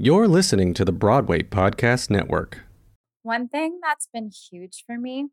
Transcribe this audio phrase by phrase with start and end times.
[0.00, 2.60] You're listening to the Broadway Podcast Network.
[3.24, 5.30] One thing that's been huge for me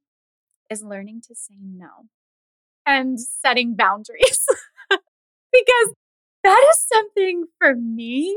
[0.71, 2.07] is learning to say no
[2.83, 4.43] and setting boundaries
[4.89, 5.93] because
[6.43, 8.35] that is something for me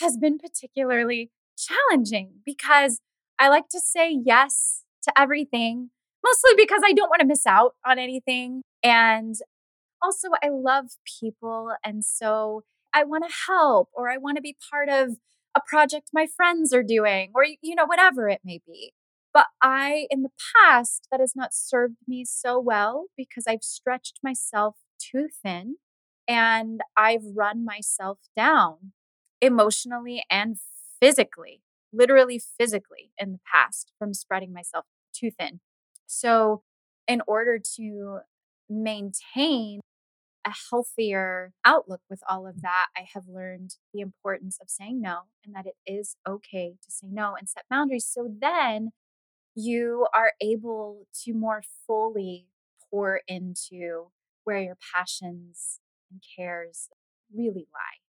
[0.00, 2.98] has been particularly challenging because
[3.38, 5.90] I like to say yes to everything,
[6.24, 8.62] mostly because I don't want to miss out on anything.
[8.82, 9.36] And
[10.02, 10.86] also, I love
[11.20, 11.70] people.
[11.84, 15.18] And so I want to help or I want to be part of
[15.54, 18.92] a project my friends are doing or, you know, whatever it may be.
[19.34, 24.18] But I, in the past, that has not served me so well because I've stretched
[24.22, 25.76] myself too thin
[26.28, 28.92] and I've run myself down
[29.40, 30.56] emotionally and
[31.00, 35.60] physically, literally physically in the past from spreading myself too thin.
[36.06, 36.62] So,
[37.08, 38.18] in order to
[38.68, 39.80] maintain
[40.44, 45.20] a healthier outlook with all of that, I have learned the importance of saying no
[45.44, 48.06] and that it is okay to say no and set boundaries.
[48.06, 48.92] So then
[49.54, 52.48] you are able to more fully
[52.90, 54.10] pour into
[54.44, 56.88] where your passions and cares
[57.34, 58.01] really lie.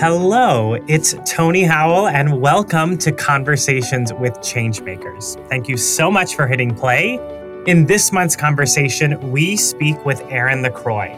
[0.00, 5.44] Hello, it's Tony Howell, and welcome to Conversations with Changemakers.
[5.48, 7.18] Thank you so much for hitting play.
[7.66, 11.12] In this month's conversation, we speak with Erin LaCroix.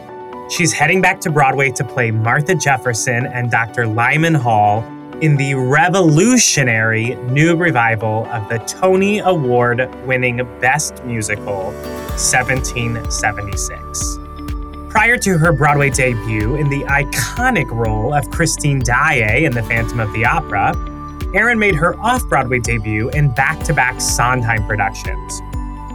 [0.49, 3.85] She's heading back to Broadway to play Martha Jefferson and Dr.
[3.85, 4.83] Lyman Hall
[5.21, 11.65] in the revolutionary new revival of the Tony Award winning Best Musical,
[12.17, 14.17] 1776.
[14.91, 20.01] Prior to her Broadway debut in the iconic role of Christine Daae in The Phantom
[20.01, 20.73] of the Opera,
[21.33, 25.41] Erin made her off Broadway debut in back to back Sondheim productions.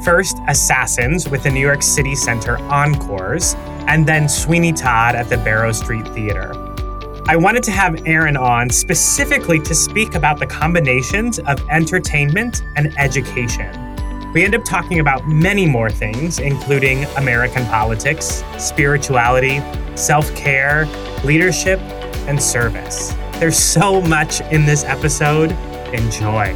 [0.03, 3.55] First, Assassins with the New York City Center Encores,
[3.87, 6.55] and then Sweeney Todd at the Barrow Street Theater.
[7.29, 12.99] I wanted to have Erin on specifically to speak about the combinations of entertainment and
[12.99, 13.96] education.
[14.33, 19.61] We end up talking about many more things, including American politics, spirituality,
[19.97, 20.87] self care,
[21.25, 21.81] leadership,
[22.29, 23.15] and service.
[23.39, 25.53] There's so much in this episode.
[25.93, 26.55] Enjoy.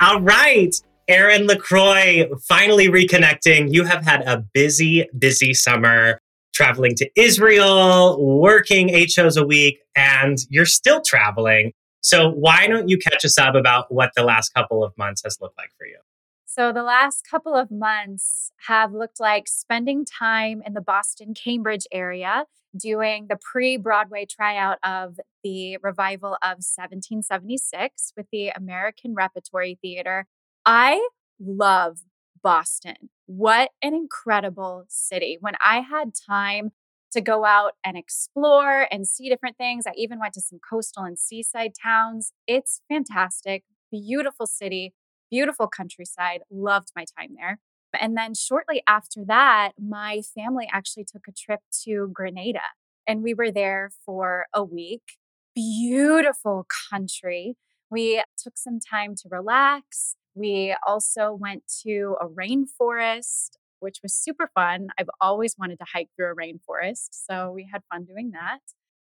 [0.00, 0.74] All right.
[1.06, 3.72] Erin LaCroix, finally reconnecting.
[3.72, 6.18] You have had a busy, busy summer
[6.54, 11.72] traveling to Israel, working eight shows a week, and you're still traveling.
[12.04, 15.38] So, why don't you catch us up about what the last couple of months has
[15.40, 15.96] looked like for you?
[16.44, 21.86] So, the last couple of months have looked like spending time in the Boston, Cambridge
[21.90, 22.44] area
[22.76, 30.26] doing the pre Broadway tryout of the revival of 1776 with the American Repertory Theater.
[30.66, 31.08] I
[31.40, 32.00] love
[32.42, 33.08] Boston.
[33.24, 35.38] What an incredible city.
[35.40, 36.72] When I had time
[37.14, 39.84] to go out and explore and see different things.
[39.86, 42.32] I even went to some coastal and seaside towns.
[42.46, 44.94] It's fantastic, beautiful city,
[45.30, 46.40] beautiful countryside.
[46.50, 47.60] Loved my time there.
[47.98, 52.60] And then shortly after that, my family actually took a trip to Grenada
[53.06, 55.18] and we were there for a week.
[55.54, 57.56] Beautiful country.
[57.90, 60.16] We took some time to relax.
[60.34, 63.50] We also went to a rainforest
[63.84, 64.88] which was super fun.
[64.98, 68.60] I've always wanted to hike through a rainforest, so we had fun doing that.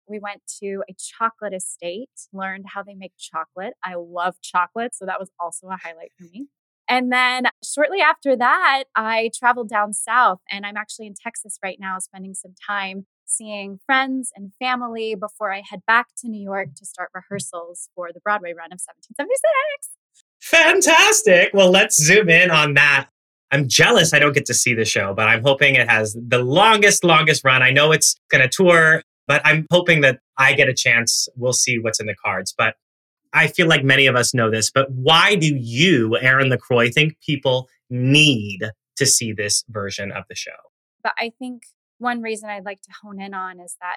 [0.09, 3.75] We went to a chocolate estate, learned how they make chocolate.
[3.85, 6.49] I love chocolate, so that was also a highlight for me.
[6.89, 11.79] And then shortly after that, I traveled down south, and I'm actually in Texas right
[11.81, 16.75] now, spending some time seeing friends and family before I head back to New York
[16.77, 19.91] to start rehearsals for the Broadway run of 1776.
[20.43, 21.51] Fantastic.
[21.55, 23.09] Well, let's zoom in on that.
[23.53, 26.39] I'm jealous I don't get to see the show, but I'm hoping it has the
[26.39, 27.63] longest, longest run.
[27.63, 31.29] I know it's going to tour, but I'm hoping that I get a chance.
[31.37, 32.55] We'll see what's in the cards.
[32.57, 32.77] But
[33.35, 37.19] I feel like many of us know this, but why do you, Erin LaCroix, think
[37.25, 40.51] people need to see this version of the show?
[41.03, 41.65] But I think
[41.99, 43.97] one reason I'd like to hone in on is that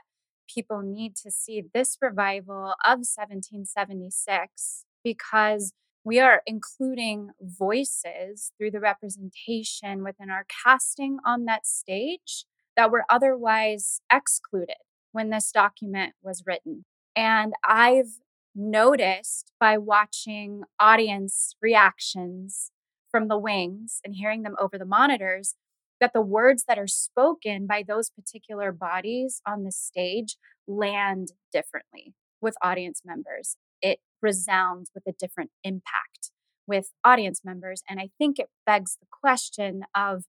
[0.54, 5.74] people need to see this revival of 1776 because
[6.06, 12.46] we are including voices through the representation within our casting on that stage
[12.78, 14.78] that were otherwise excluded
[15.12, 16.86] when this document was written.
[17.16, 18.20] And I've
[18.54, 22.72] noticed by watching audience reactions
[23.10, 25.56] from the wings and hearing them over the monitors
[26.00, 30.38] that the words that are spoken by those particular bodies on the stage
[30.68, 33.56] land differently with audience members.
[33.82, 36.32] It resounds with a different impact
[36.68, 37.84] with audience members.
[37.88, 40.24] And I think it begs the question of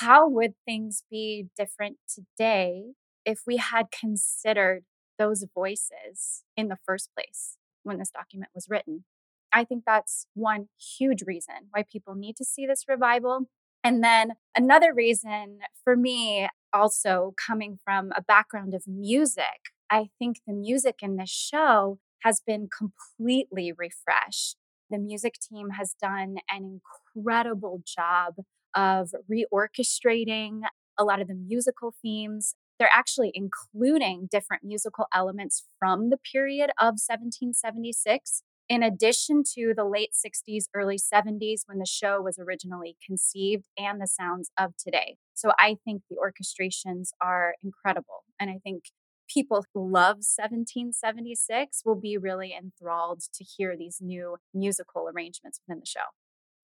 [0.00, 2.92] how would things be different today
[3.24, 4.84] if we had considered
[5.18, 9.04] those voices in the first place when this document was written?
[9.50, 10.68] I think that's one
[10.98, 13.48] huge reason why people need to see this revival.
[13.82, 20.40] And then another reason for me, also coming from a background of music, I think
[20.46, 24.56] the music in this show has been completely refreshed.
[24.90, 26.80] The music team has done an
[27.14, 28.34] incredible job
[28.74, 30.60] of reorchestrating
[30.98, 32.54] a lot of the musical themes.
[32.78, 39.84] They're actually including different musical elements from the period of 1776, in addition to the
[39.84, 45.16] late 60s, early 70s, when the show was originally conceived, and the sounds of today.
[45.34, 48.24] So I think the orchestrations are incredible.
[48.38, 48.84] And I think
[49.28, 55.80] people who love 1776 will be really enthralled to hear these new musical arrangements within
[55.80, 56.00] the show.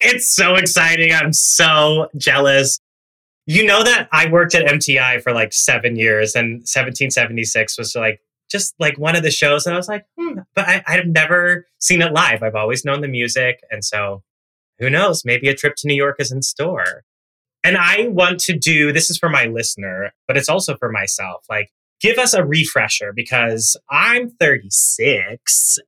[0.01, 1.13] It's so exciting.
[1.13, 2.81] I'm so jealous.
[3.47, 8.21] You know that I worked at MTI for like seven years, and 1776 was like
[8.51, 9.67] just like one of the shows.
[9.67, 12.43] And I was like, hmm, but I, I've never seen it live.
[12.43, 13.61] I've always known the music.
[13.71, 14.23] And so
[14.79, 15.25] who knows?
[15.25, 17.05] Maybe a trip to New York is in store.
[17.63, 21.45] And I want to do this is for my listener, but it's also for myself.
[21.49, 21.71] Like,
[22.05, 25.79] give us a refresher because I'm 36.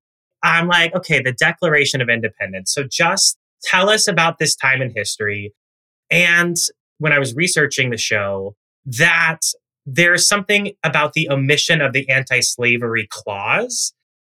[0.43, 2.73] I'm like, okay, the Declaration of Independence.
[2.73, 5.53] So just tell us about this time in history.
[6.11, 6.57] And
[6.97, 9.41] when I was researching the show, that
[9.85, 13.93] there's something about the omission of the anti slavery clause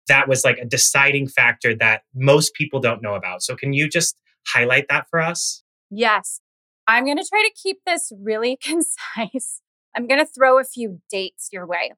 [0.08, 3.42] that was like a deciding factor that most people don't know about.
[3.42, 4.16] So, can you just
[4.48, 5.62] highlight that for us?
[5.90, 6.40] Yes.
[6.88, 9.60] I'm going to try to keep this really concise.
[9.98, 11.90] I'm going to throw a few dates your way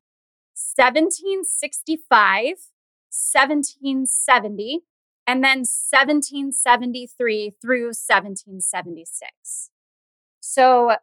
[0.55, 2.57] 1765,
[3.11, 4.81] 1770,
[5.27, 9.71] and then 1773 through 1776.
[10.41, 10.97] So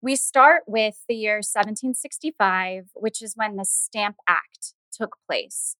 [0.00, 5.74] we start with the year 1765, which is when the Stamp Act took place.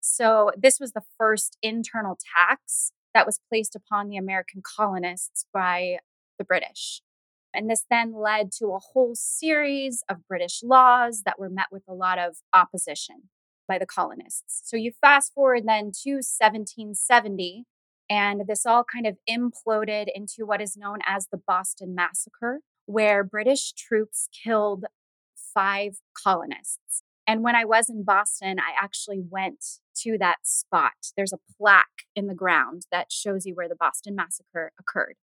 [0.00, 5.98] So this was the first internal tax that was placed upon the American colonists by
[6.38, 7.02] the British.
[7.58, 11.82] And this then led to a whole series of British laws that were met with
[11.88, 13.30] a lot of opposition
[13.66, 14.62] by the colonists.
[14.64, 17.64] So you fast forward then to 1770,
[18.08, 23.24] and this all kind of imploded into what is known as the Boston Massacre, where
[23.24, 24.84] British troops killed
[25.52, 27.02] five colonists.
[27.26, 29.64] And when I was in Boston, I actually went
[30.02, 30.92] to that spot.
[31.16, 35.16] There's a plaque in the ground that shows you where the Boston Massacre occurred.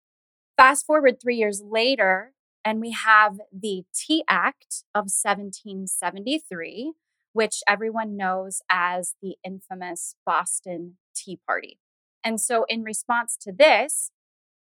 [0.58, 2.32] Fast forward three years later,
[2.64, 6.94] and we have the Tea Act of 1773,
[7.34, 11.78] which everyone knows as the infamous Boston Tea Party.
[12.24, 14.12] And so, in response to this,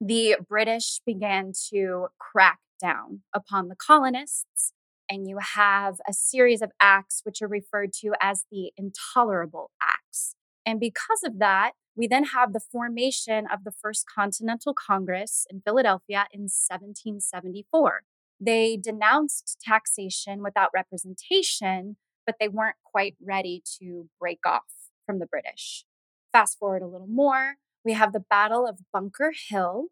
[0.02, 4.74] the British began to crack down upon the colonists,
[5.10, 10.36] and you have a series of acts which are referred to as the Intolerable Acts.
[10.66, 15.62] And because of that, we then have the formation of the First Continental Congress in
[15.62, 18.04] Philadelphia in 1774.
[18.40, 21.96] They denounced taxation without representation,
[22.26, 24.64] but they weren't quite ready to break off
[25.06, 25.86] from the British.
[26.34, 27.56] Fast forward a little more,
[27.86, 29.86] we have the Battle of Bunker Hill,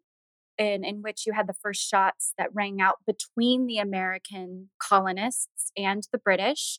[0.58, 5.72] in, in which you had the first shots that rang out between the American colonists
[5.76, 6.78] and the British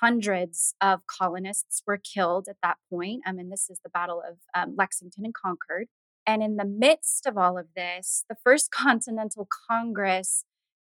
[0.00, 3.22] hundreds of colonists were killed at that point.
[3.26, 5.88] I mean, this is the Battle of um, Lexington and Concord.
[6.26, 10.44] And in the midst of all of this, the First Continental Congress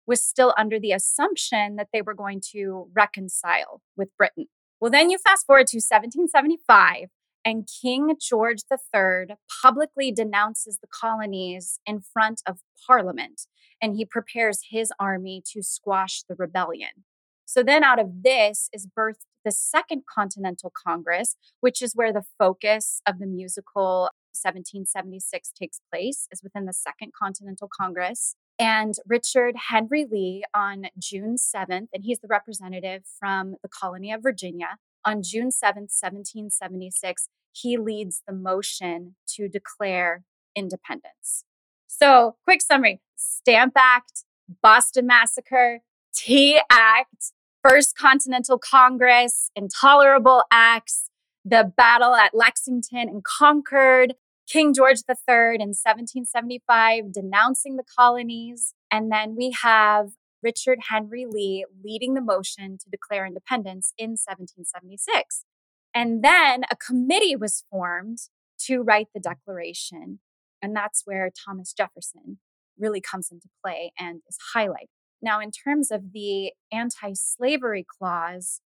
[0.07, 4.45] was still under the assumption that they were going to reconcile with Britain.
[4.79, 7.09] Well, then you fast forward to 1775,
[7.43, 13.43] and King George III publicly denounces the colonies in front of Parliament,
[13.81, 17.05] and he prepares his army to squash the rebellion.
[17.45, 22.23] So then out of this is birthed the Second Continental Congress, which is where the
[22.39, 28.35] focus of the musical 1776 takes place, is within the Second Continental Congress.
[28.57, 34.23] And Richard Henry Lee on June 7th, and he's the representative from the colony of
[34.23, 40.23] Virginia, on June 7th, 1776, he leads the motion to declare
[40.55, 41.45] independence.
[41.87, 44.25] So, quick summary Stamp Act,
[44.61, 45.81] Boston Massacre,
[46.13, 47.33] Tea Act,
[47.67, 51.09] First Continental Congress, Intolerable Acts,
[51.43, 54.13] the battle at Lexington and Concord,
[54.47, 58.75] King George III in 1775 denouncing the colonies.
[58.91, 60.11] And then we have
[60.43, 65.45] Richard Henry Lee leading the motion to declare independence in 1776.
[65.91, 68.19] And then a committee was formed
[68.65, 70.19] to write the declaration.
[70.61, 72.37] And that's where Thomas Jefferson
[72.77, 74.89] really comes into play and is highlighted.
[75.25, 78.61] Now, in terms of the anti slavery clause,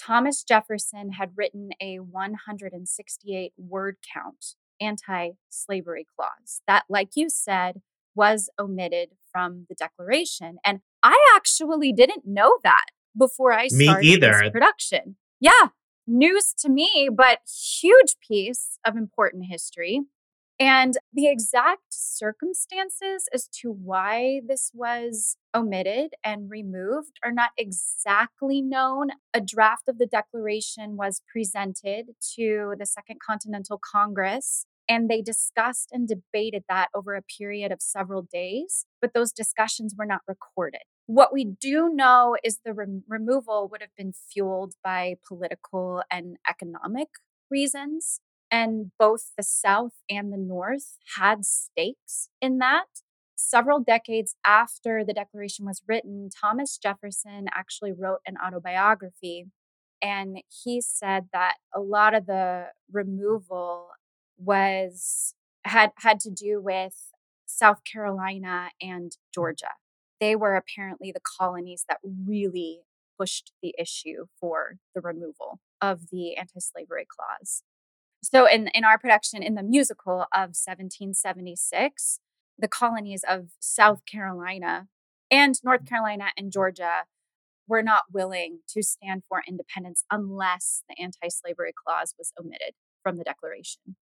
[0.00, 7.82] Thomas Jefferson had written a 168 word count anti slavery clause that, like you said,
[8.14, 10.58] was omitted from the Declaration.
[10.64, 12.86] And I actually didn't know that
[13.18, 14.38] before I started Me either.
[14.40, 15.16] this production.
[15.40, 15.68] Yeah,
[16.06, 17.40] news to me, but
[17.80, 20.02] huge piece of important history.
[20.60, 28.62] And the exact circumstances as to why this was omitted and removed are not exactly
[28.62, 29.08] known.
[29.32, 35.88] A draft of the declaration was presented to the Second Continental Congress, and they discussed
[35.92, 40.82] and debated that over a period of several days, but those discussions were not recorded.
[41.06, 46.36] What we do know is the re- removal would have been fueled by political and
[46.48, 47.08] economic
[47.50, 48.20] reasons.
[48.54, 52.84] And both the South and the North had stakes in that.
[53.34, 59.46] Several decades after the Declaration was written, Thomas Jefferson actually wrote an autobiography.
[60.00, 63.88] And he said that a lot of the removal
[64.38, 65.34] was
[65.64, 67.10] had had to do with
[67.46, 69.72] South Carolina and Georgia.
[70.20, 72.82] They were apparently the colonies that really
[73.18, 77.64] pushed the issue for the removal of the anti-slavery clause.
[78.24, 82.20] So in, in our production in the musical of 1776,
[82.58, 84.86] the colonies of South Carolina
[85.30, 87.04] and North Carolina and Georgia
[87.68, 93.16] were not willing to stand for independence unless the anti slavery clause was omitted from
[93.16, 93.96] the Declaration.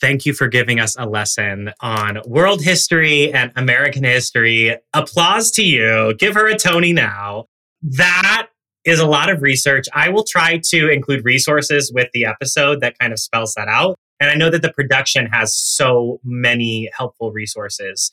[0.00, 4.76] Thank you for giving us a lesson on world history and American history.
[4.92, 6.14] Applause to you.
[6.18, 7.46] Give her a Tony now.
[7.82, 8.48] That
[8.84, 9.86] is a lot of research.
[9.94, 13.96] I will try to include resources with the episode that kind of spells that out.
[14.20, 18.10] And I know that the production has so many helpful resources.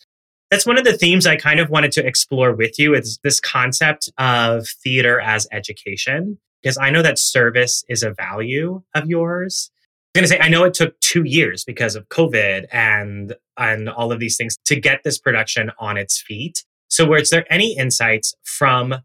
[0.50, 3.40] That's one of the themes I kind of wanted to explore with you is this
[3.40, 9.72] concept of theater as education, because I know that service is a value of yours.
[10.14, 13.90] I'm going to say, I know it took two years because of COVID and, and
[13.90, 16.66] all of these things to get this production on its feet.
[16.90, 18.96] So, were there any insights from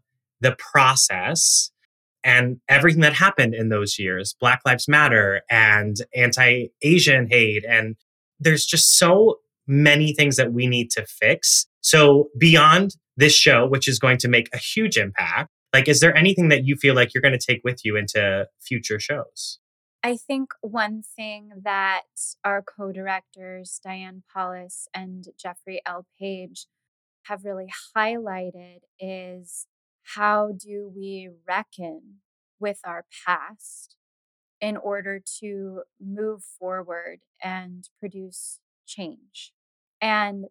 [0.41, 1.71] the process
[2.23, 7.65] and everything that happened in those years Black Lives Matter and anti Asian hate?
[7.67, 7.95] And
[8.39, 11.67] there's just so many things that we need to fix.
[11.81, 16.15] So, beyond this show, which is going to make a huge impact, like, is there
[16.15, 19.59] anything that you feel like you're going to take with you into future shows?
[20.03, 22.03] I think one thing that
[22.43, 26.05] our co directors, Diane Paulus and Jeffrey L.
[26.19, 26.67] Page,
[27.23, 29.67] have really highlighted is
[30.15, 32.21] how do we reckon
[32.59, 33.95] with our past
[34.59, 39.53] in order to move forward and produce change.
[40.01, 40.45] And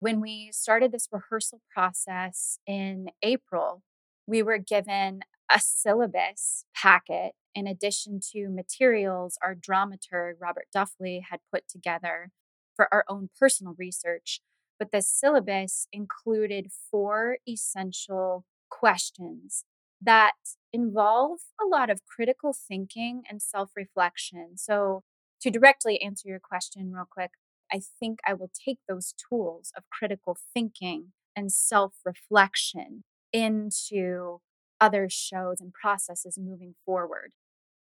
[0.00, 3.82] when we started this rehearsal process in April,
[4.26, 11.40] we were given a syllabus packet in addition to materials our dramaturg, Robert Duffley, had
[11.52, 12.30] put together
[12.74, 14.40] for our own personal research.
[14.78, 19.64] But the syllabus included four essential questions
[20.00, 20.32] that
[20.72, 24.56] involve a lot of critical thinking and self reflection.
[24.56, 25.02] So,
[25.40, 27.32] to directly answer your question, real quick,
[27.72, 34.40] I think I will take those tools of critical thinking and self reflection into
[34.80, 37.32] other shows and processes moving forward.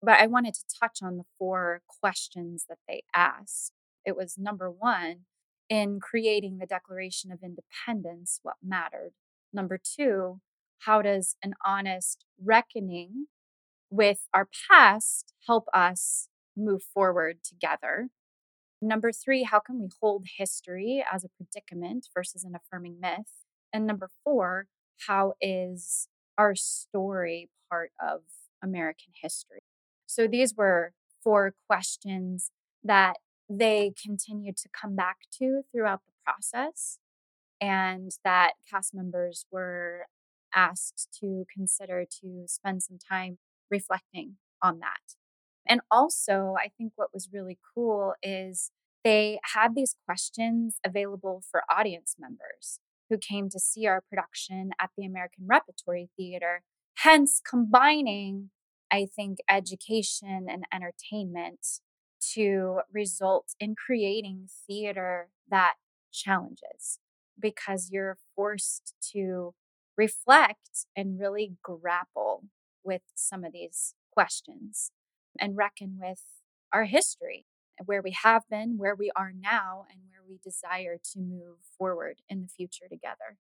[0.03, 3.73] But I wanted to touch on the four questions that they asked.
[4.05, 5.21] It was number one,
[5.69, 9.13] in creating the Declaration of Independence, what mattered?
[9.53, 10.41] Number two,
[10.85, 13.27] how does an honest reckoning
[13.91, 18.09] with our past help us move forward together?
[18.81, 23.45] Number three, how can we hold history as a predicament versus an affirming myth?
[23.73, 24.67] And number four,
[25.07, 28.23] how is our story part of
[28.63, 29.61] American history?
[30.07, 32.51] So these were four questions
[32.83, 36.99] that they continued to come back to throughout the process
[37.61, 40.07] and that cast members were
[40.55, 43.39] asked to consider to spend some time
[43.71, 45.17] reflecting on that.
[45.67, 48.71] And also, I think what was really cool is
[49.05, 52.81] they had these questions available for audience members
[53.11, 56.63] who came to see our production at the American Repertory Theater,
[56.99, 58.51] hence combining,
[58.91, 61.67] I think, education and entertainment
[62.35, 65.75] to result in creating theater that
[66.13, 66.99] challenges
[67.41, 69.55] because you're forced to
[69.97, 72.45] reflect and really grapple
[72.85, 74.91] with some of these questions
[75.39, 76.23] and reckon with
[76.73, 77.47] our history
[77.79, 81.59] and where we have been, where we are now, and where we desire to move
[81.79, 83.39] forward in the future together.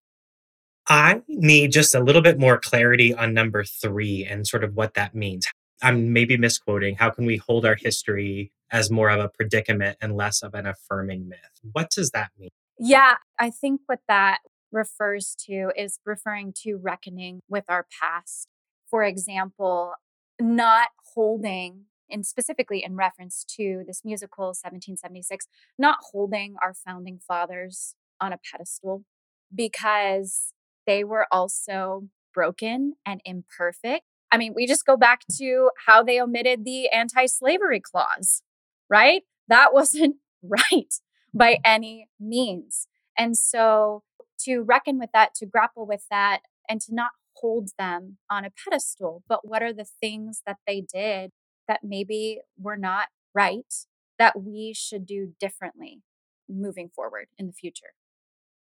[0.89, 4.95] I need just a little bit more clarity on number three and sort of what
[4.95, 5.47] that means.
[5.81, 6.97] I'm maybe misquoting.
[6.97, 10.67] How can we hold our history as more of a predicament and less of an
[10.67, 11.39] affirming myth?
[11.73, 12.51] What does that mean?
[12.79, 14.39] Yeah, I think what that
[14.73, 18.49] refers to is referring to reckoning with our past.
[18.91, 19.93] For example,
[20.41, 25.47] not holding, and specifically in reference to this musical 1776,
[25.79, 29.05] not holding our founding fathers on a pedestal
[29.55, 30.53] because
[30.87, 34.05] they were also broken and imperfect.
[34.31, 38.43] I mean, we just go back to how they omitted the anti slavery clause,
[38.89, 39.23] right?
[39.49, 40.93] That wasn't right
[41.35, 42.87] by any means.
[43.19, 44.03] And so
[44.45, 48.51] to reckon with that, to grapple with that, and to not hold them on a
[48.51, 51.31] pedestal, but what are the things that they did
[51.69, 53.73] that maybe were not right
[54.19, 56.03] that we should do differently
[56.49, 57.95] moving forward in the future?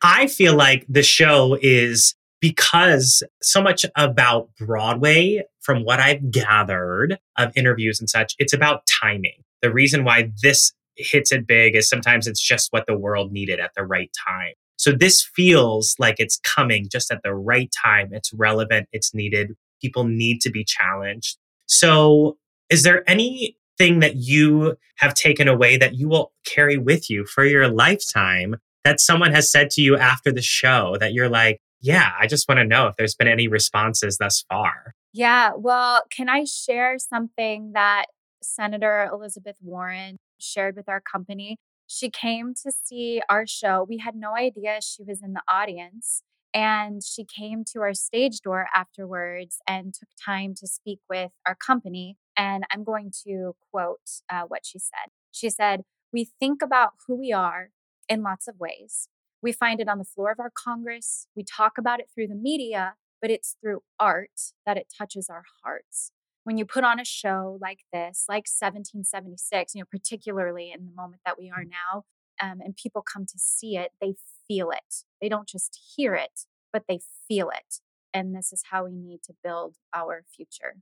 [0.02, 7.20] I feel like the show is because so much about Broadway, from what I've gathered
[7.38, 9.44] of interviews and such, it's about timing.
[9.62, 13.60] The reason why this hits it big is sometimes it's just what the world needed
[13.60, 14.54] at the right time.
[14.80, 18.12] So this feels like it's coming just at the right time.
[18.14, 19.56] It's relevant, it's needed.
[19.82, 21.38] People need to be challenged.
[21.66, 22.38] So,
[22.70, 27.44] is there anything that you have taken away that you will carry with you for
[27.44, 28.56] your lifetime
[28.86, 32.48] that someone has said to you after the show that you're like, yeah, I just
[32.48, 34.96] want to know if there's been any responses thus far?
[35.12, 38.06] Yeah, well, can I share something that
[38.42, 41.58] Senator Elizabeth Warren shared with our company?
[41.92, 43.84] She came to see our show.
[43.90, 46.22] We had no idea she was in the audience.
[46.54, 51.56] And she came to our stage door afterwards and took time to speak with our
[51.56, 52.18] company.
[52.38, 55.10] And I'm going to quote uh, what she said.
[55.32, 55.82] She said,
[56.14, 57.72] We think about who we are
[58.08, 59.10] in lots of ways.
[59.42, 61.26] We find it on the floor of our Congress.
[61.36, 65.44] We talk about it through the media, but it's through art that it touches our
[65.64, 66.12] hearts
[66.50, 70.92] when you put on a show like this, like 1776, you know, particularly in the
[70.96, 72.06] moment that we are now,
[72.42, 74.16] um, and people come to see it, they
[74.48, 75.04] feel it.
[75.22, 77.82] They don't just hear it, but they feel it.
[78.16, 80.78] And this is how we need to build our future,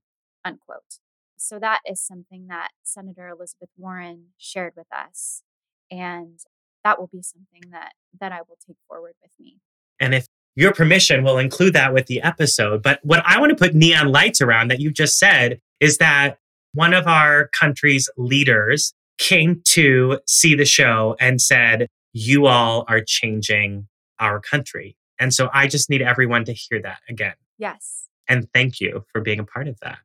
[0.46, 1.00] unquote.
[1.38, 5.44] So that is something that Senator Elizabeth Warren shared with us.
[5.92, 6.40] And
[6.86, 9.58] that will be something that that I will take forward with me.
[10.00, 12.82] And if your permission will include that with the episode.
[12.82, 16.40] But what I want to put neon lights around that you just said is that
[16.74, 23.02] one of our country's leaders came to see the show and said, You all are
[23.06, 23.88] changing
[24.20, 24.98] our country.
[25.20, 27.36] And so I just need everyone to hear that again.
[27.60, 28.08] Yes.
[28.28, 30.00] And thank you for being a part of that.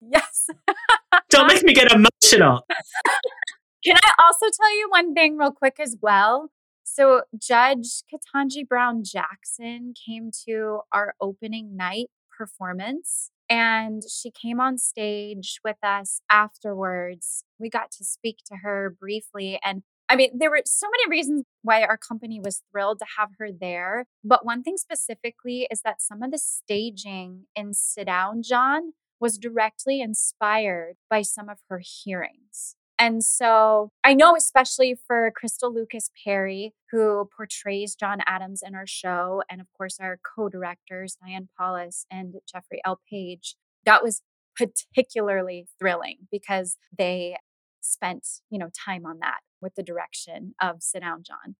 [0.00, 0.48] Yes.
[1.28, 2.66] Don't make me get emotional.
[3.84, 6.50] Can I also tell you one thing real quick as well?
[6.98, 14.78] So, Judge Ketanji Brown Jackson came to our opening night performance and she came on
[14.78, 17.44] stage with us afterwards.
[17.56, 19.60] We got to speak to her briefly.
[19.64, 23.28] And I mean, there were so many reasons why our company was thrilled to have
[23.38, 24.06] her there.
[24.24, 29.38] But one thing specifically is that some of the staging in Sit Down, John, was
[29.38, 32.74] directly inspired by some of her hearings.
[32.98, 38.86] And so I know, especially for Crystal Lucas Perry, who portrays John Adams in our
[38.86, 43.00] show, and of course our co directors, Diane Paulus and Jeffrey L.
[43.08, 44.22] Page, that was
[44.56, 47.36] particularly thrilling because they
[47.80, 51.54] spent, you know, time on that with the direction of Sit Down John.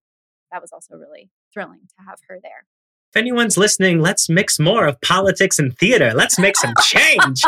[0.51, 2.65] That was also really thrilling to have her there.
[3.13, 6.13] If anyone's listening, let's mix more of politics and theater.
[6.13, 7.41] Let's make some change.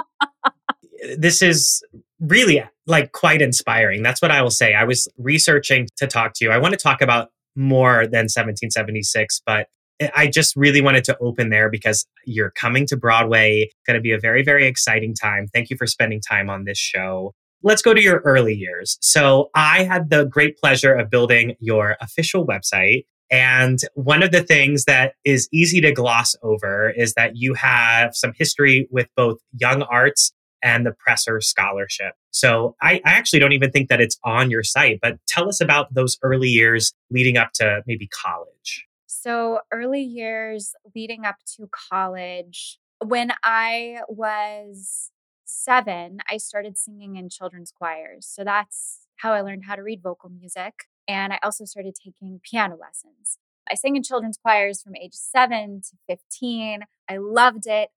[1.18, 1.84] this is
[2.22, 4.04] really like quite inspiring.
[4.04, 4.74] That's what I will say.
[4.74, 6.52] I was researching to talk to you.
[6.52, 9.68] I want to talk about more than 1776, but
[10.16, 13.68] I just really wanted to open there because you're coming to Broadway.
[13.68, 15.48] It's going to be a very, very exciting time.
[15.54, 17.34] Thank you for spending time on this show.
[17.64, 18.98] Let's go to your early years.
[19.02, 23.06] So, I had the great pleasure of building your official website.
[23.30, 28.16] And one of the things that is easy to gloss over is that you have
[28.16, 32.14] some history with both young arts and the Presser Scholarship.
[32.32, 35.60] So I, I, actually don't even think that it's on your site, but tell us
[35.62, 38.88] about those early years leading up to maybe college.
[39.08, 45.12] So, early years leading up to college, when I was
[45.46, 48.26] seven, I started singing in children's choirs.
[48.26, 50.74] So, that's how I learned how to read vocal music.
[51.08, 53.38] And I also started taking piano lessons.
[53.70, 56.82] I sang in children's choirs from age seven to 15.
[57.10, 57.90] I loved it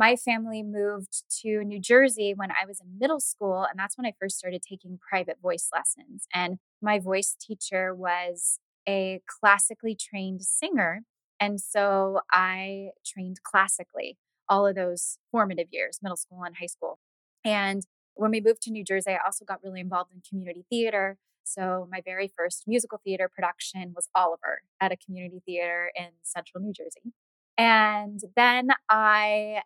[0.00, 3.66] my family moved to New Jersey when I was in middle school.
[3.68, 6.26] And that's when I first started taking private voice lessons.
[6.32, 11.02] And my voice teacher was a classically trained singer.
[11.38, 14.16] And so I trained classically
[14.48, 16.98] all of those formative years, middle school and high school.
[17.44, 17.82] And
[18.14, 21.18] when we moved to New Jersey, I also got really involved in community theater.
[21.44, 26.64] So my very first musical theater production was Oliver at a community theater in central
[26.64, 27.12] New Jersey.
[27.58, 29.60] And then I,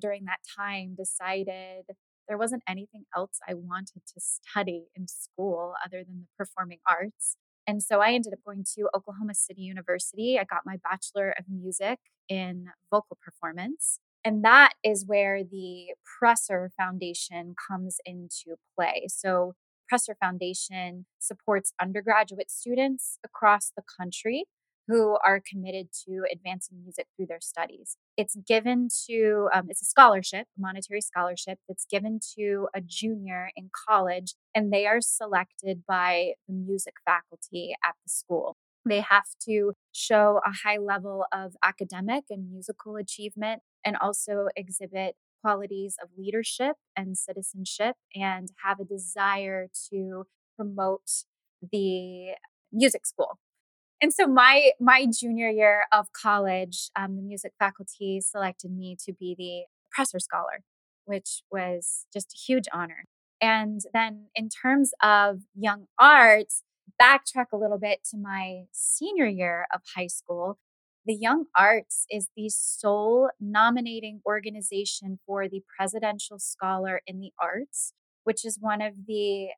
[0.00, 1.84] during that time, decided
[2.28, 7.36] there wasn't anything else I wanted to study in school other than the performing arts.
[7.66, 10.38] And so I ended up going to Oklahoma City University.
[10.38, 13.98] I got my Bachelor of Music in vocal performance.
[14.24, 19.06] And that is where the Presser Foundation comes into play.
[19.08, 19.54] So,
[19.88, 24.46] Presser Foundation supports undergraduate students across the country
[24.88, 27.96] who are committed to advancing music through their studies.
[28.16, 33.70] It's given to, um, it's a scholarship, monetary scholarship that's given to a junior in
[33.88, 38.56] college, and they are selected by the music faculty at the school.
[38.88, 45.16] They have to show a high level of academic and musical achievement and also exhibit
[45.42, 50.24] qualities of leadership and citizenship and have a desire to
[50.56, 51.24] promote
[51.72, 52.34] the
[52.72, 53.38] music school
[54.00, 59.12] and so my my junior year of college, um, the music faculty selected me to
[59.12, 60.62] be the Presser Scholar,
[61.04, 63.04] which was just a huge honor.
[63.40, 66.62] And then in terms of young arts,
[67.00, 70.58] backtrack a little bit to my senior year of high school.
[71.04, 77.92] The Young Arts is the sole nominating organization for the Presidential Scholar in the Arts,
[78.24, 79.50] which is one of the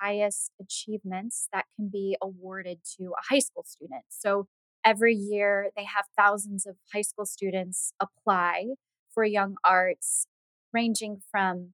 [0.00, 4.04] highest achievements that can be awarded to a high school student.
[4.08, 4.46] So
[4.84, 8.66] every year they have thousands of high school students apply
[9.12, 10.26] for young arts,
[10.72, 11.72] ranging from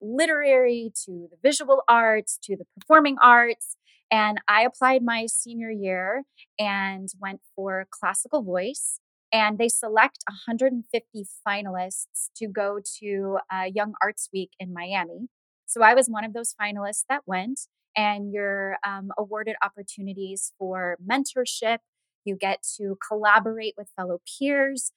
[0.00, 3.76] literary to the visual arts to the performing arts.
[4.10, 6.22] And I applied my senior year
[6.58, 9.00] and went for classical voice.
[9.30, 15.28] And they select 150 finalists to go to Young Arts Week in Miami.
[15.68, 17.60] So I was one of those finalists that went,
[17.94, 21.78] and you're um, awarded opportunities for mentorship.
[22.24, 24.92] You get to collaborate with fellow peers.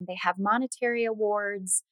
[0.00, 1.84] They have monetary awards.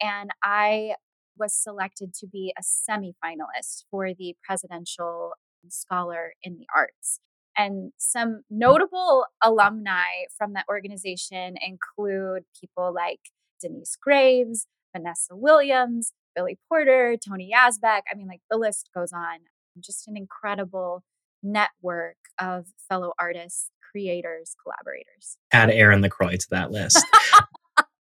[0.00, 0.94] And I
[1.38, 5.32] was selected to be a semi-finalist for the Presidential
[5.68, 7.20] Scholar in the Arts.
[7.54, 13.20] And some notable alumni from that organization include people like
[13.60, 18.02] Denyce Graves, Vanessa Williams, Billy Porter, Tony Yazbeck.
[18.10, 19.38] I mean, like the list goes on.
[19.80, 21.02] Just an incredible
[21.42, 25.36] network of fellow artists, creators, collaborators.
[25.52, 27.04] Add Erin LaCroix to that list.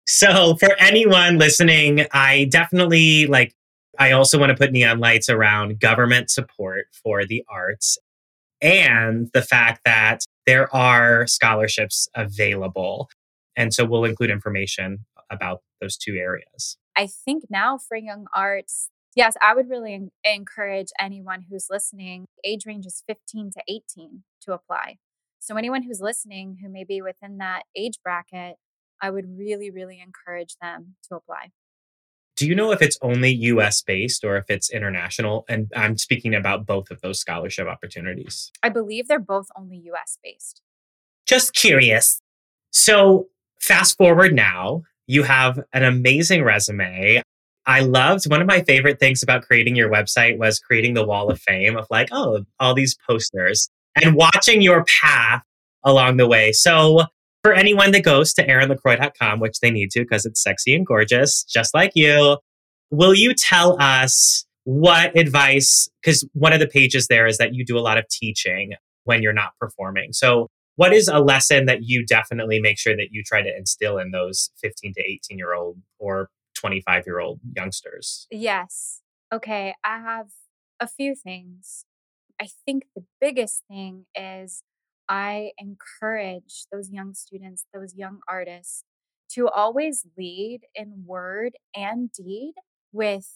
[0.07, 3.55] so, for anyone listening, I definitely like,
[3.97, 7.97] I also want to put neon lights around government support for the arts
[8.62, 13.10] and the fact that there are scholarships available.
[13.55, 16.77] And so we'll include information about those two areas.
[16.95, 22.65] I think now for young arts, yes, I would really encourage anyone who's listening, age
[22.65, 24.97] range is 15 to 18 to apply.
[25.39, 28.58] So, anyone who's listening who may be within that age bracket,
[29.01, 31.49] I would really, really encourage them to apply.
[32.36, 35.45] Do you know if it's only US based or if it's international?
[35.49, 38.51] And I'm speaking about both of those scholarship opportunities.
[38.63, 40.62] I believe they're both only US based.
[41.25, 42.21] Just curious.
[42.71, 43.27] So,
[43.60, 47.21] fast forward now, you have an amazing resume.
[47.65, 51.30] I loved one of my favorite things about creating your website was creating the wall
[51.30, 53.69] of fame of like, oh, all these posters
[54.02, 55.43] and watching your path
[55.84, 56.54] along the way.
[56.54, 57.02] So,
[57.43, 61.43] for anyone that goes to erinlacroix.com, which they need to because it's sexy and gorgeous,
[61.43, 62.38] just like you,
[62.89, 65.89] will you tell us what advice?
[66.02, 69.21] Because one of the pages there is that you do a lot of teaching when
[69.21, 70.13] you're not performing.
[70.13, 73.97] So, what is a lesson that you definitely make sure that you try to instill
[73.97, 78.27] in those 15 to 18 year old or 25 year old youngsters?
[78.31, 79.01] Yes.
[79.34, 79.75] Okay.
[79.84, 80.27] I have
[80.79, 81.86] a few things.
[82.39, 84.63] I think the biggest thing is
[85.07, 88.84] I encourage those young students, those young artists
[89.34, 92.53] to always lead in word and deed
[92.91, 93.27] with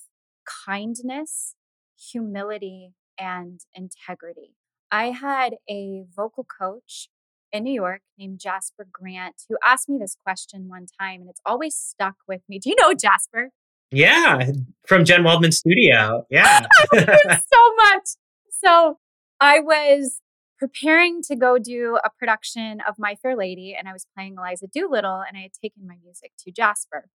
[0.66, 1.56] kindness,
[1.98, 4.56] humility, and integrity.
[4.92, 7.10] I had a vocal coach
[7.52, 11.42] in New York named Jasper Grant who asked me this question one time and it's
[11.46, 12.60] always stuck with me.
[12.64, 13.52] Do you know Jasper?
[13.92, 14.52] Yeah,
[14.88, 16.26] from Jen Waldman Studio.
[16.30, 16.66] Yeah.
[16.94, 18.08] so much.
[18.50, 18.98] So
[19.40, 20.22] I was
[20.58, 24.68] preparing to go do a production of My Fair Lady and I was playing Eliza
[24.68, 27.10] Doolittle and I had taken my music to Jasper.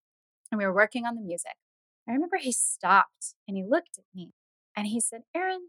[0.52, 1.54] and we were working on the music.
[2.08, 4.30] I remember he stopped and he looked at me
[4.76, 5.68] and he said, Erin,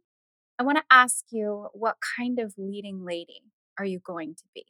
[0.60, 3.42] I want to ask you what kind of leading lady
[3.82, 4.64] are you going to be?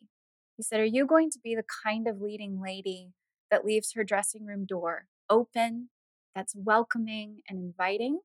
[0.55, 3.09] He said, Are you going to be the kind of leading lady
[3.49, 5.89] that leaves her dressing room door open,
[6.33, 8.21] that's welcoming and inviting,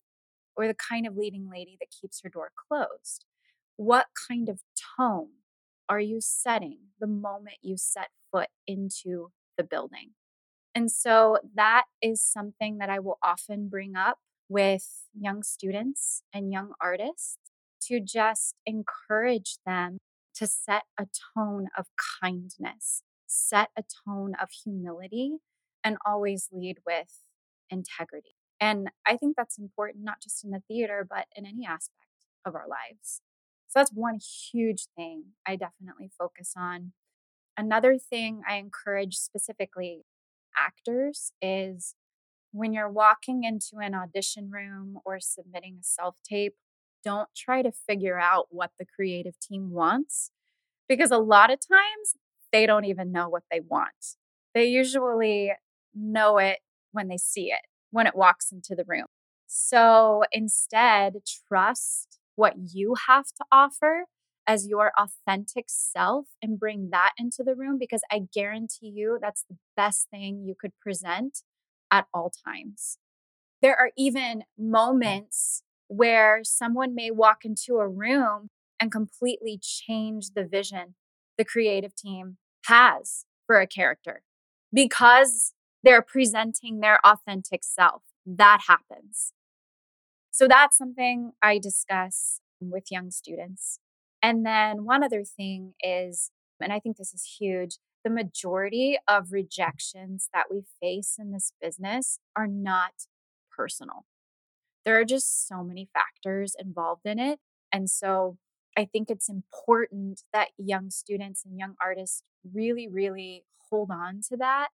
[0.57, 3.25] or the kind of leading lady that keeps her door closed?
[3.77, 4.61] What kind of
[4.97, 5.31] tone
[5.89, 10.11] are you setting the moment you set foot into the building?
[10.73, 14.19] And so that is something that I will often bring up
[14.49, 14.87] with
[15.19, 17.39] young students and young artists
[17.89, 19.99] to just encourage them
[20.37, 21.87] to set a tone of
[22.23, 25.39] kindness, set a tone of humility,
[25.83, 27.21] and always lead with
[27.71, 28.37] integrity.
[28.61, 32.09] And I think that's important, not just in the theater, but in any aspect
[32.45, 33.21] of our lives.
[33.69, 36.93] So that's one huge thing I definitely focus on.
[37.57, 40.05] Another thing I encourage specifically
[40.57, 41.95] actors is
[42.53, 46.55] when you're walking into an audition room or submitting a self tape,
[47.07, 50.33] don't try to figure out what the creative team wants
[50.89, 52.17] because a lot of times
[52.53, 54.17] they don't even know what they want.
[54.55, 55.53] They usually
[55.95, 56.59] know it
[56.91, 57.61] when they see it,
[57.93, 59.07] when it walks into the room.
[59.47, 64.07] So instead, trust what you have to offer
[64.45, 69.45] as your authentic self and bring that into the room because I guarantee you that's
[69.49, 71.43] the best thing you could present
[71.93, 72.99] at all times.
[73.63, 78.49] There are even moments where someone may walk into a room
[78.81, 80.95] and completely change the vision
[81.39, 84.23] the creative team has for a character
[84.73, 88.03] because they're presenting their authentic self.
[88.25, 89.33] That happens.
[90.31, 93.79] So that's something I discuss with young students.
[94.23, 99.33] And then one other thing is, and I think this is huge, the majority of
[99.33, 102.93] rejections that we face in this business are not
[103.51, 104.05] personal.
[104.87, 107.41] There are just so many factors involved in it.
[107.73, 108.39] And so
[108.79, 112.23] I think it's important that young students and young artists
[112.55, 114.69] really, really hold on to that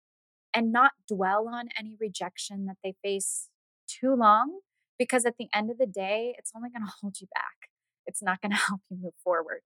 [0.55, 3.49] and not dwell on any rejection that they face
[3.89, 4.61] too long,
[4.99, 7.71] because at the end of the day, it's only going to hold you back.
[8.07, 9.61] It's not going to help you move forward.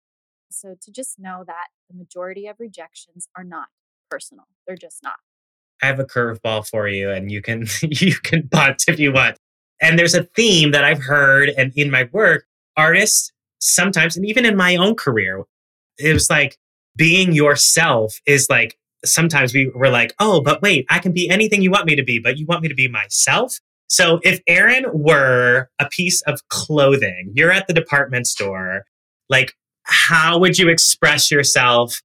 [0.50, 3.66] So to just know that the majority of rejections are not
[4.08, 5.16] personal, they're just not.
[5.82, 9.38] I have a curveball for you, and you can you can butt if you want.
[9.80, 14.44] And there's a theme that I've heard and in my work, artists sometimes, and even
[14.44, 15.44] in my own career,
[15.98, 16.56] it was like
[16.96, 21.62] being yourself is like sometimes we were like, oh, but wait, I can be anything
[21.62, 23.58] you want me to be, but you want me to be myself.
[23.88, 28.84] So if Erin were a piece of clothing, you're at the department store,
[29.28, 29.52] like,
[29.84, 32.02] how would you express yourself?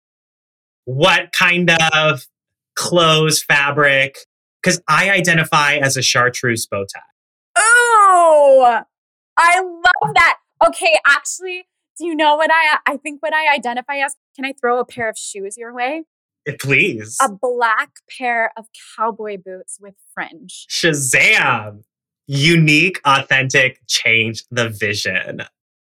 [0.85, 2.27] What kind of
[2.75, 4.17] clothes, fabric?
[4.61, 7.01] Because I identify as a chartreuse bow tie.
[9.37, 10.37] I love that.
[10.67, 14.15] Okay, actually, do you know what I I think what I identify as?
[14.35, 16.03] Can I throw a pair of shoes your way?
[16.47, 17.17] Eh, please.
[17.21, 18.65] A black pair of
[18.97, 20.65] cowboy boots with fringe.
[20.69, 21.83] Shazam!
[22.27, 25.41] Unique, authentic, change the vision.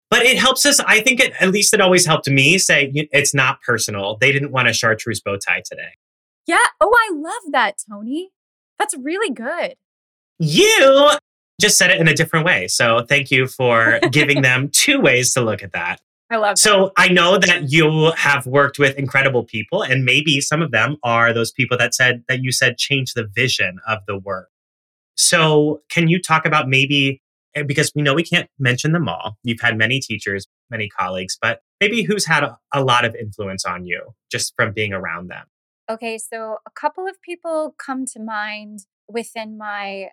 [0.10, 0.80] But it helps us.
[0.82, 4.18] I think it, at least it always helped me say it's not personal.
[4.20, 5.94] They didn't want a chartreuse bow tie today.
[6.48, 6.66] Yeah.
[6.80, 8.32] Oh, I love that, Tony.
[8.78, 9.76] That's really good.
[10.40, 11.12] You
[11.62, 12.68] just said it in a different way.
[12.68, 16.02] So thank you for giving them two ways to look at that.
[16.30, 16.94] I love So that.
[16.98, 21.34] I know that you have worked with incredible people, and maybe some of them are
[21.34, 24.50] those people that said that you said change the vision of the work.
[25.16, 27.22] So can you talk about maybe
[27.54, 29.38] eh, because we know we can't mention them all.
[29.44, 33.66] You've had many teachers, many colleagues, but maybe who's had a, a lot of influence
[33.66, 35.46] on you just from being around them?
[35.90, 40.08] Okay, so a couple of people come to mind within my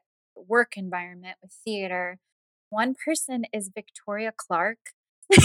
[0.46, 2.18] work environment with theater.
[2.70, 4.78] One person is Victoria Clark.
[5.32, 5.36] I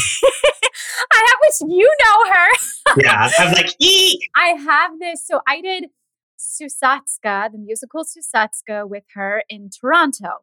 [1.12, 2.96] have, which you know her.
[2.98, 4.20] yeah, I'm like, eat.
[4.36, 5.26] I have this.
[5.26, 5.86] So I did
[6.40, 10.40] Sousatzka, the musical Sousatzka, with her in Toronto.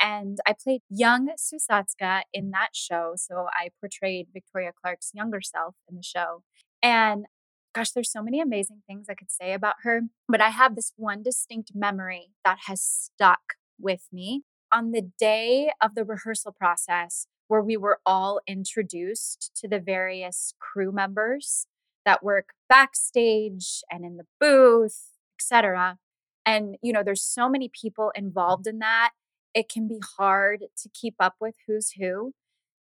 [0.00, 3.14] And I played young Sousatzka in that show.
[3.16, 6.42] So I portrayed Victoria Clark's younger self in the show.
[6.82, 7.26] And
[7.74, 10.02] gosh, there's so many amazing things I could say about her.
[10.28, 14.42] But I have this one distinct memory that has stuck with me.
[14.72, 20.54] On the day of the rehearsal process, where we were all introduced to the various
[20.58, 21.66] crew members
[22.04, 25.98] that work backstage and in the booth, etc.
[26.46, 29.10] And you know, there's so many people involved in that.
[29.54, 32.32] It can be hard to keep up with who's who.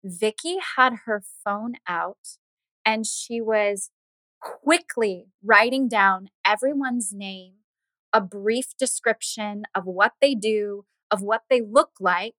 [0.03, 2.37] Vicky had her phone out
[2.85, 3.91] and she was
[4.41, 7.53] quickly writing down everyone's name
[8.13, 12.35] a brief description of what they do, of what they look like,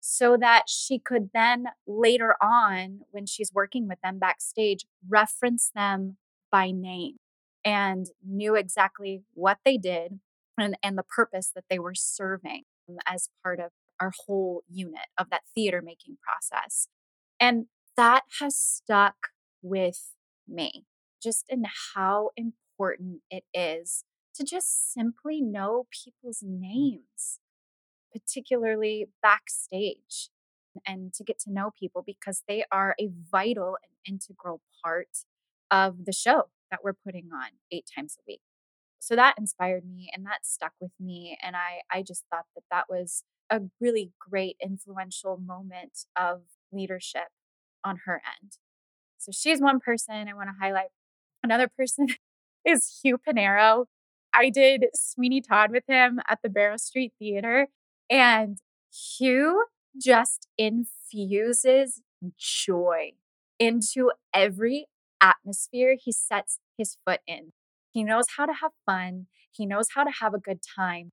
[0.00, 6.16] so that she could then later on, when she's working with them backstage, reference them
[6.50, 7.16] by name
[7.64, 10.20] and knew exactly what they did
[10.56, 12.62] and, and the purpose that they were serving
[13.06, 16.88] as part of our whole unit of that theater making process.
[17.40, 17.66] And
[17.96, 19.16] that has stuck
[19.60, 20.12] with
[20.46, 20.84] me,
[21.22, 24.04] just in how important it is
[24.38, 26.60] to just simply know people's mm.
[26.60, 27.40] names,
[28.12, 30.30] particularly backstage,
[30.86, 35.08] and to get to know people because they are a vital and integral part
[35.70, 38.40] of the show that we're putting on eight times a week.
[39.00, 41.38] So that inspired me and that stuck with me.
[41.42, 47.28] And I, I just thought that that was a really great, influential moment of leadership
[47.84, 48.58] on her end.
[49.18, 50.88] So she's one person I want to highlight.
[51.42, 52.08] Another person
[52.64, 53.86] is Hugh Panaro.
[54.34, 57.68] I did Sweeney Todd with him at the Barrow Street Theater,
[58.10, 58.58] and
[58.90, 59.64] Hugh
[60.00, 62.02] just infuses
[62.36, 63.12] joy
[63.58, 64.86] into every
[65.20, 67.52] atmosphere he sets his foot in.
[67.90, 71.10] He knows how to have fun, he knows how to have a good time.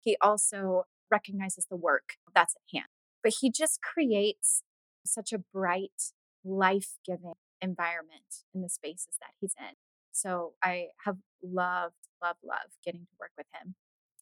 [0.00, 2.88] He also recognizes the work that's at hand.
[3.22, 4.62] But he just creates
[5.06, 6.12] such a bright,
[6.44, 9.74] life giving environment in the spaces that he's in.
[10.14, 13.74] So I have loved, loved, loved getting to work with him.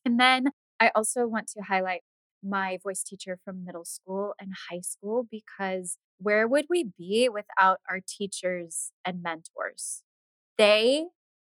[0.04, 0.48] And then
[0.80, 2.02] I also want to highlight
[2.42, 7.80] my voice teacher from middle school and high school because where would we be without
[7.88, 10.02] our teachers and mentors?
[10.58, 11.06] They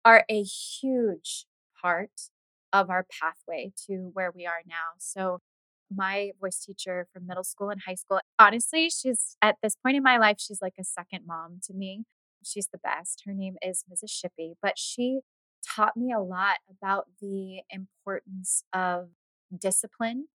[0.04, 1.44] are a huge
[1.80, 2.30] part
[2.72, 4.96] of our pathway to where we are now.
[4.98, 5.40] So,
[5.90, 10.02] my voice teacher from middle school and high school, honestly, she's at this point in
[10.02, 12.04] my life, she's like a second mom to me.
[12.44, 13.22] She's the best.
[13.26, 14.10] Her name is Mrs.
[14.10, 15.20] Shippey, but she
[15.66, 19.08] taught me a lot about the importance of
[19.56, 20.28] discipline.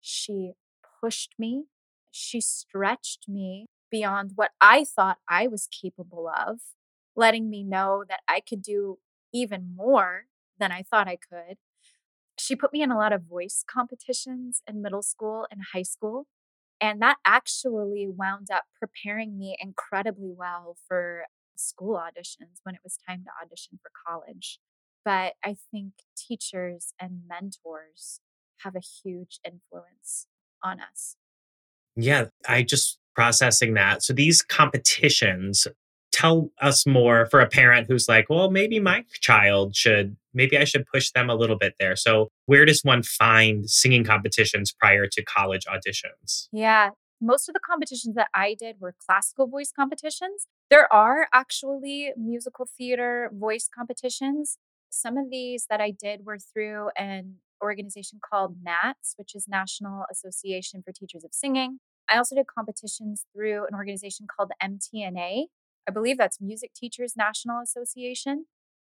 [0.00, 0.52] She
[1.00, 1.64] pushed me,
[2.10, 6.60] she stretched me beyond what I thought I was capable of,
[7.14, 8.98] letting me know that I could do
[9.32, 10.26] even more
[10.58, 11.56] than I thought I could.
[12.38, 16.26] She put me in a lot of voice competitions in middle school and high school.
[16.80, 21.24] And that actually wound up preparing me incredibly well for
[21.58, 24.58] school auditions when it was time to audition for college.
[25.04, 28.20] But I think teachers and mentors
[28.60, 30.26] have a huge influence
[30.62, 31.16] on us.
[31.94, 34.02] Yeah, I just processing that.
[34.02, 35.66] So these competitions
[36.12, 40.64] tell us more for a parent who's like, well, maybe my child should, maybe I
[40.64, 41.94] should push them a little bit there.
[41.94, 46.48] So, where does one find singing competitions prior to college auditions?
[46.52, 46.90] Yeah.
[47.20, 50.46] Most of the competitions that I did were classical voice competitions.
[50.70, 54.58] There are actually musical theater voice competitions.
[54.90, 60.04] Some of these that I did were through an organization called NATS, which is National
[60.10, 61.78] Association for Teachers of Singing.
[62.08, 65.46] I also did competitions through an organization called MTNA,
[65.88, 68.46] I believe that's Music Teachers National Association.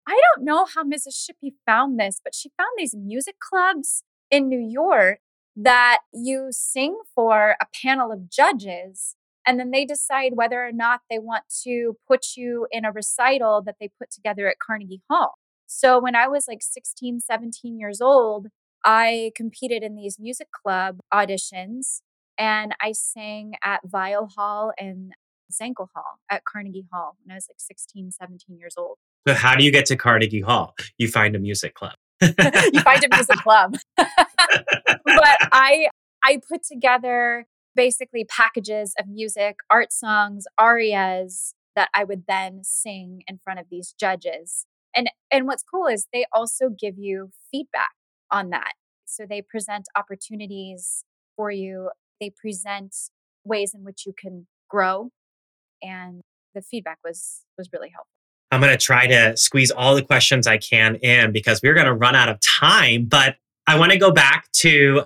[0.06, 1.14] I don't know how Mrs.
[1.14, 5.18] Shippey found this, but she found these music clubs in New York
[5.56, 9.16] that you sing for a panel of judges
[9.46, 13.62] and then they decide whether or not they want to put you in a recital
[13.62, 15.34] that they put together at Carnegie Hall.
[15.66, 18.48] So when I was like 16, 17 years old,
[18.84, 22.00] I competed in these music club auditions
[22.38, 25.12] and I sang at Weill Hall and
[25.50, 28.98] Zankel Hall at Carnegie Hall when I was like 16, 17 years old.
[29.26, 30.74] So, how do you get to Carnegie Hall?
[30.98, 31.94] You find a music club.
[32.72, 33.76] you find a music club.
[33.96, 35.88] but I
[36.22, 43.22] I put together basically packages of music, art songs, arias that I would then sing
[43.28, 44.66] in front of these judges.
[44.94, 47.92] And and what's cool is they also give you feedback
[48.30, 48.72] on that.
[49.04, 51.04] So they present opportunities
[51.36, 51.90] for you.
[52.20, 52.96] They present
[53.44, 55.10] ways in which you can grow
[55.82, 56.22] and
[56.54, 58.15] the feedback was was really helpful.
[58.50, 61.86] I'm going to try to squeeze all the questions I can in because we're going
[61.86, 65.02] to run out of time, but I want to go back to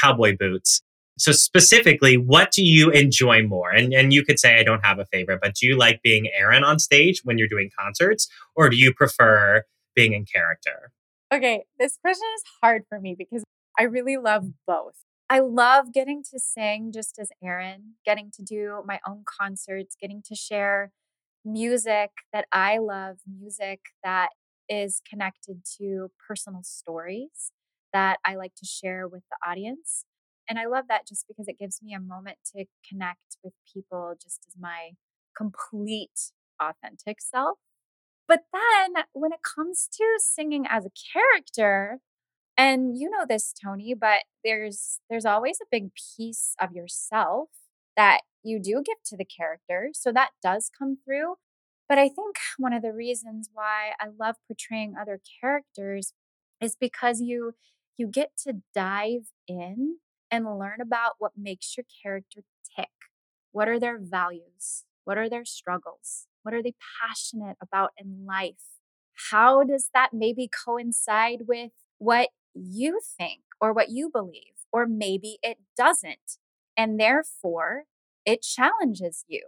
[0.00, 0.82] cowboy boots.
[1.16, 3.70] So specifically, what do you enjoy more?
[3.70, 6.28] And and you could say I don't have a favorite, but do you like being
[6.36, 9.62] Erin on stage when you're doing concerts or do you prefer
[9.94, 10.90] being in character?
[11.32, 13.44] Okay, this question is hard for me because
[13.78, 15.04] I really love both.
[15.30, 20.22] I love getting to sing just as Erin, getting to do my own concerts, getting
[20.26, 20.90] to share
[21.44, 24.30] music that I love, music that
[24.68, 27.52] is connected to personal stories
[27.92, 30.04] that I like to share with the audience.
[30.48, 34.14] And I love that just because it gives me a moment to connect with people
[34.20, 34.90] just as my
[35.36, 37.58] complete authentic self.
[38.26, 41.98] But then when it comes to singing as a character,
[42.56, 47.48] and you know this Tony, but there's there's always a big piece of yourself
[47.96, 49.90] that you do give to the character.
[49.94, 51.36] So that does come through.
[51.88, 56.12] But I think one of the reasons why I love portraying other characters
[56.60, 57.54] is because you
[57.96, 59.98] you get to dive in
[60.30, 62.40] and learn about what makes your character
[62.76, 62.88] tick.
[63.52, 64.84] What are their values?
[65.04, 66.26] What are their struggles?
[66.42, 68.80] What are they passionate about in life?
[69.30, 74.54] How does that maybe coincide with what you think or what you believe?
[74.72, 76.38] Or maybe it doesn't.
[76.76, 77.84] And therefore,
[78.26, 79.42] it challenges you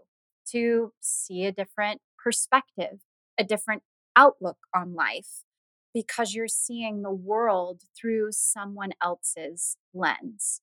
[0.51, 3.01] to see a different perspective,
[3.39, 3.83] a different
[4.15, 5.45] outlook on life,
[5.93, 10.61] because you're seeing the world through someone else's lens.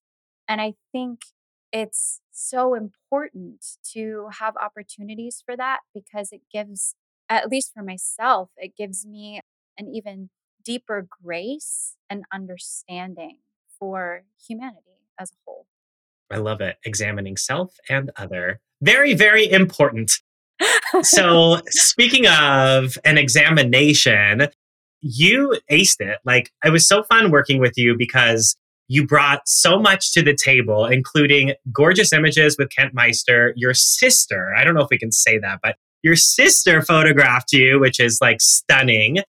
[0.48, 1.22] And I think
[1.72, 6.96] it's so important to have opportunities for that because it gives,
[7.30, 9.42] at least for myself, it gives me
[9.78, 10.30] an even
[10.64, 13.40] deeper grace and understanding
[13.80, 15.66] for humanity as a whole.
[16.34, 16.78] I love it.
[16.84, 18.60] Examining self and other.
[18.82, 20.20] Very, very important.
[21.04, 24.48] so, speaking of an examination,
[25.02, 26.18] you aced it.
[26.26, 28.56] Like, it was so fun working with you because
[28.88, 33.54] you brought so much to the table, including gorgeous images with Kent Meister.
[33.56, 37.80] Your sister, I don't know if we can say that, but your sister photographed you,
[37.80, 39.20] which is like stunning.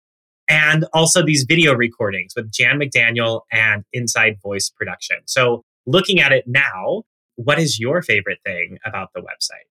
[0.49, 5.19] And also these video recordings with Jan McDaniel and Inside Voice Production.
[5.27, 7.03] So, looking at it now,
[7.37, 9.68] what is your favorite thing about the website?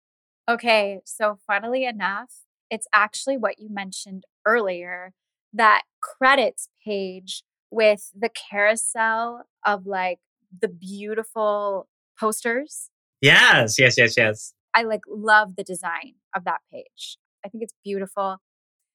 [0.49, 2.33] Okay, so funnily enough,
[2.71, 5.13] it's actually what you mentioned earlier
[5.53, 10.19] that credits page with the carousel of like
[10.61, 11.89] the beautiful
[12.19, 12.91] posters.
[13.21, 14.53] Yes, yes, yes, yes.
[14.75, 17.19] I like love the design of that page.
[17.45, 18.37] I think it's beautiful.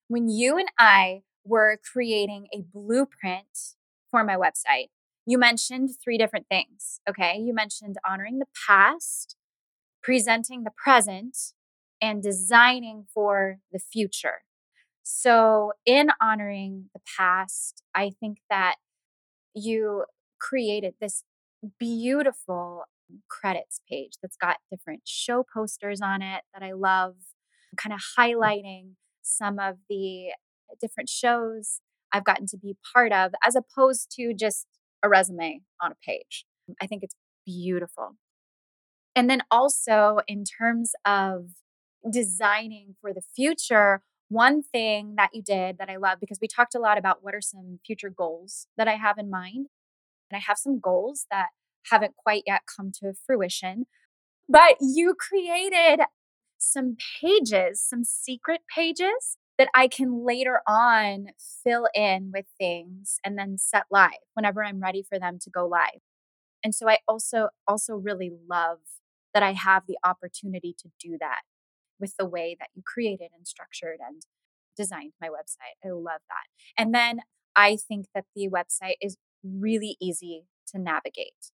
[0.08, 3.76] When you and I were creating a blueprint
[4.10, 4.90] for my website,
[5.26, 7.00] you mentioned three different things.
[7.10, 7.38] Okay.
[7.38, 9.36] You mentioned honoring the past,
[10.02, 11.38] presenting the present,
[12.02, 14.42] and designing for the future.
[15.04, 18.76] So, in honoring the past, I think that
[19.54, 20.06] you
[20.40, 21.24] created this
[21.80, 22.84] beautiful
[23.30, 27.16] credits page that's got different show posters on it that I love,
[27.78, 28.92] kind of highlighting
[29.22, 30.30] some of the
[30.80, 31.82] different shows
[32.14, 34.66] I've gotten to be part of, as opposed to just
[35.04, 36.46] a resume on a page.
[36.82, 38.16] I think it's beautiful.
[39.16, 41.50] And then also, in terms of
[42.10, 46.76] designing for the future, one thing that you did that I love, because we talked
[46.76, 49.68] a lot about what are some future goals that I have in mind.
[50.30, 51.48] And I have some goals that
[51.92, 53.86] haven't quite yet come to fruition.
[54.48, 56.06] But you created
[56.58, 61.28] some pages, some secret pages that I can later on
[61.64, 65.68] fill in with things and then set live whenever I'm ready for them to go
[65.68, 66.02] live.
[66.64, 68.80] And so I also also really love
[69.36, 71.42] that I have the opportunity to do that
[72.00, 74.24] with the way that you created and structured and
[74.76, 75.78] designed my website.
[75.86, 76.48] I love that.
[76.76, 77.20] And then
[77.56, 81.52] I think that the website is really easy to navigate.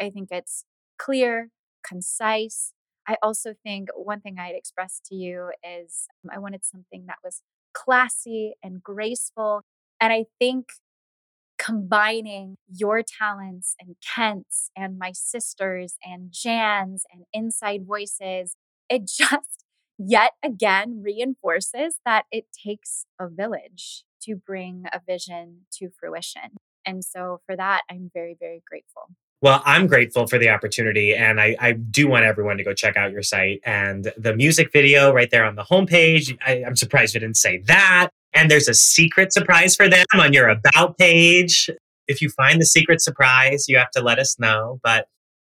[0.00, 0.64] I think it's
[0.98, 1.50] clear,
[1.86, 2.72] concise.
[3.06, 7.18] I also think one thing I'd express to you is um, I wanted something that
[7.22, 7.42] was
[7.74, 9.62] classy and graceful.
[10.00, 10.68] And I think
[11.58, 18.56] combining your talents and Kent's and my sister's and Jan's and inside voices,
[18.88, 19.64] it just
[19.98, 26.56] yet again reinforces that it takes a village to bring a vision to fruition.
[26.86, 29.08] And so for that, I'm very, very grateful.
[29.44, 32.96] Well, I'm grateful for the opportunity, and I, I, do want everyone to go check
[32.96, 36.34] out your site and the music video right there on the homepage.
[36.46, 38.08] I, I'm surprised you didn't say that.
[38.32, 41.68] And there's a secret surprise for them on your About page.
[42.08, 44.80] If you find the secret surprise, you have to let us know.
[44.82, 45.08] But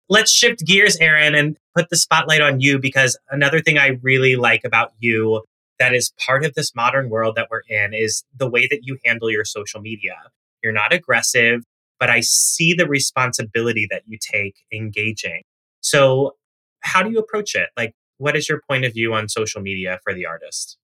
[0.09, 4.37] let's shift gears, Erin, and put the spotlight on you because another thing I really
[4.37, 5.43] like about you
[5.81, 8.99] that is part of this modern world that we're in is the way that you
[9.05, 10.15] handle your social media.
[10.63, 11.65] You're not aggressive,
[12.01, 15.43] but I see the responsibility that you take engaging.
[15.81, 16.37] So,
[16.81, 17.69] how do you approach it?
[17.77, 20.79] Like, what is your point of view on social media for the artist?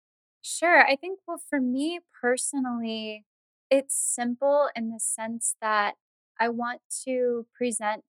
[0.41, 0.85] Sure.
[0.85, 3.25] I think, well, for me personally,
[3.71, 5.95] it's simple in the sense that
[6.41, 8.05] I want to present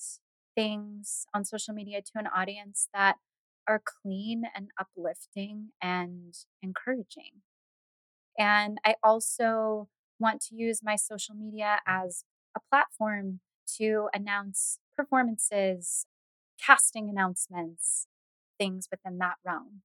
[0.56, 3.18] things on social media to an audience that
[3.68, 7.41] are clean and uplifting and encouraging.
[8.38, 9.89] And I also
[10.20, 12.24] want to use my social media as
[12.56, 13.39] a platform
[13.78, 16.06] to announce performances,
[16.64, 18.08] casting announcements,
[18.58, 19.82] things within that realm.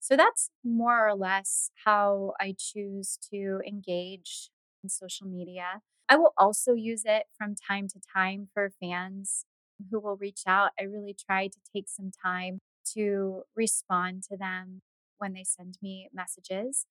[0.00, 4.50] So that's more or less how I choose to engage
[4.82, 5.80] in social media.
[6.08, 9.44] I will also use it from time to time for fans
[9.90, 10.72] who will reach out.
[10.78, 12.60] I really try to take some time
[12.94, 14.82] to respond to them
[15.18, 16.86] when they send me messages.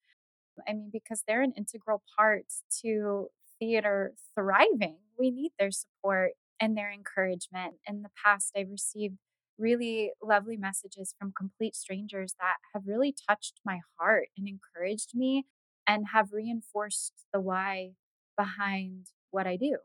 [0.67, 2.45] I mean, because they're an integral part
[2.82, 3.29] to
[3.62, 4.97] theater thriving.
[5.18, 7.76] We need their support and their encouragement.
[7.88, 9.18] In the past, I've received
[9.57, 15.45] really lovely messages from complete strangers that have really touched my heart and encouraged me
[15.88, 17.91] and have reinforced the why
[18.36, 19.78] behind what I do.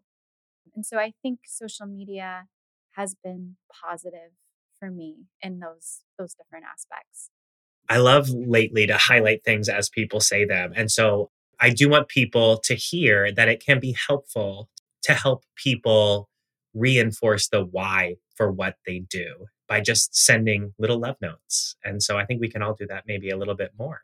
[0.75, 2.47] And so I think social media
[2.93, 4.33] has been positive
[4.79, 7.31] for me in those those different aspects.
[7.89, 10.73] I love lately to highlight things as people say them.
[10.75, 14.69] And so I do want people to hear that it can be helpful
[15.03, 16.29] to help people
[16.75, 21.77] reinforce the why for what they do by just sending little love notes.
[21.85, 24.03] And so I think we can all do that maybe a little bit more.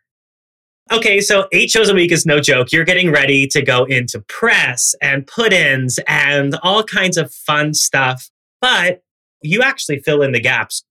[0.90, 2.72] Okay, so eight shows a week is no joke.
[2.72, 7.72] You're getting ready to go into press and put ins and all kinds of fun
[7.74, 8.30] stuff,
[8.60, 9.02] but
[9.42, 10.82] you actually fill in the gaps.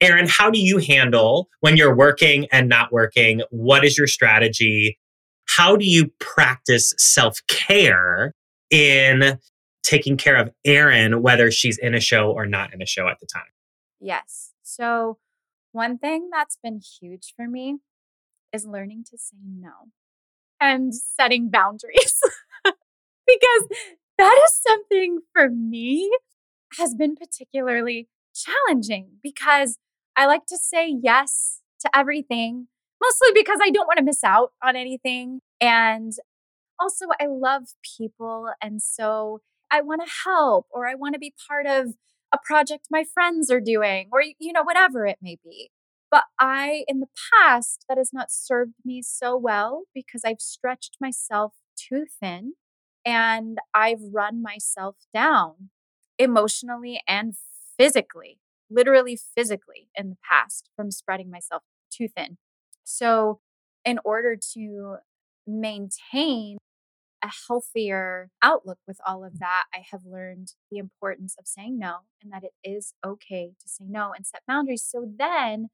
[0.00, 3.42] Erin, how do you handle when you're working and not working?
[3.50, 4.98] What is your strategy?
[5.56, 8.34] How do you practice self care
[8.70, 9.38] in
[9.82, 13.20] taking care of Erin, whether she's in a show or not in a show at
[13.20, 13.42] the time?
[14.00, 14.52] Yes.
[14.62, 15.18] So,
[15.72, 17.78] one thing that's been huge for me
[18.52, 19.90] is learning to say no
[20.60, 22.20] and setting boundaries
[22.64, 23.68] because
[24.18, 26.10] that is something for me
[26.78, 29.78] has been particularly challenging because
[30.16, 32.68] I like to say yes to everything,
[33.02, 35.40] mostly because I don't want to miss out on anything.
[35.60, 36.12] And
[36.80, 37.64] also, I love
[37.98, 38.50] people.
[38.62, 39.40] And so
[39.70, 41.94] I want to help or I want to be part of
[42.32, 45.70] a project my friends are doing or, you know, whatever it may be.
[46.10, 50.96] But I, in the past, that has not served me so well because I've stretched
[51.00, 52.54] myself too thin
[53.04, 55.70] and I've run myself down
[56.18, 57.34] emotionally and
[57.78, 58.38] physically,
[58.70, 62.38] literally physically in the past from spreading myself too thin.
[62.84, 63.40] So,
[63.84, 64.96] in order to
[65.46, 66.58] maintain
[67.22, 72.00] a healthier outlook with all of that, I have learned the importance of saying no
[72.22, 74.86] and that it is okay to say no and set boundaries.
[74.86, 75.68] So then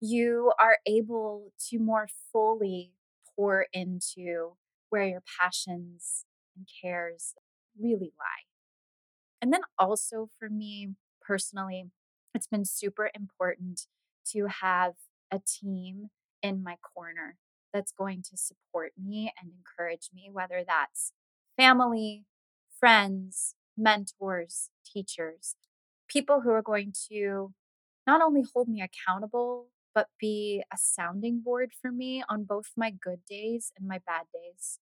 [0.00, 2.92] you are able to more fully
[3.34, 4.56] pour into
[4.90, 7.34] where your passions and cares
[7.80, 8.44] really lie.
[9.40, 10.90] And then also for me
[11.20, 11.86] personally,
[12.34, 13.86] it's been super important
[14.32, 14.94] to have
[15.30, 16.10] a team
[16.42, 17.36] in my corner
[17.72, 21.12] that's going to support me and encourage me, whether that's
[21.56, 22.24] family,
[22.78, 25.56] friends, mentors, teachers,
[26.08, 27.52] people who are going to
[28.06, 32.90] not only hold me accountable but be a sounding board for me on both my
[32.90, 34.78] good days and my bad days.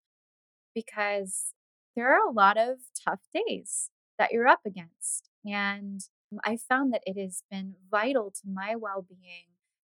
[0.75, 1.53] Because
[1.97, 5.29] there are a lot of tough days that you're up against.
[5.45, 6.01] And
[6.45, 9.47] I found that it has been vital to my well being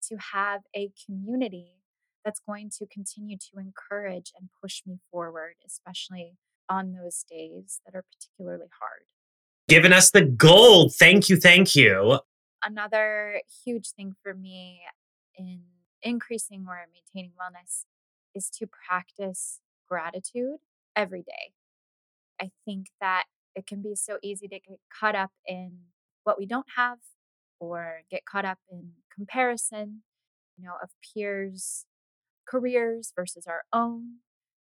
[0.08, 1.76] to have a community
[2.24, 6.36] that's going to continue to encourage and push me forward, especially
[6.68, 9.02] on those days that are particularly hard.
[9.68, 10.94] Giving us the gold.
[10.94, 11.36] Thank you.
[11.36, 12.20] Thank you.
[12.64, 14.80] Another huge thing for me
[15.36, 15.60] in
[16.02, 17.84] increasing or maintaining wellness
[18.34, 20.58] is to practice gratitude
[20.96, 21.52] every day.
[22.40, 25.72] I think that it can be so easy to get caught up in
[26.24, 26.98] what we don't have
[27.60, 30.02] or get caught up in comparison,
[30.56, 31.84] you know, of peers'
[32.46, 34.16] careers versus our own.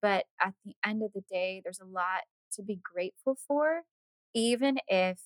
[0.01, 2.21] But at the end of the day, there's a lot
[2.53, 3.83] to be grateful for,
[4.33, 5.19] even if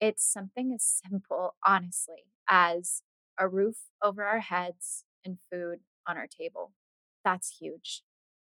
[0.00, 3.02] it's something as simple, honestly, as
[3.38, 6.72] a roof over our heads and food on our table.
[7.24, 8.02] That's huge.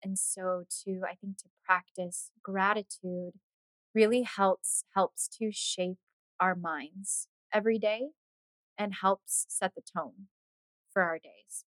[0.05, 3.35] And so to I think to practice gratitude
[3.95, 5.99] really helps helps to shape
[6.41, 8.11] our minds every day
[8.79, 10.29] and helps set the tone
[10.93, 11.64] for our days.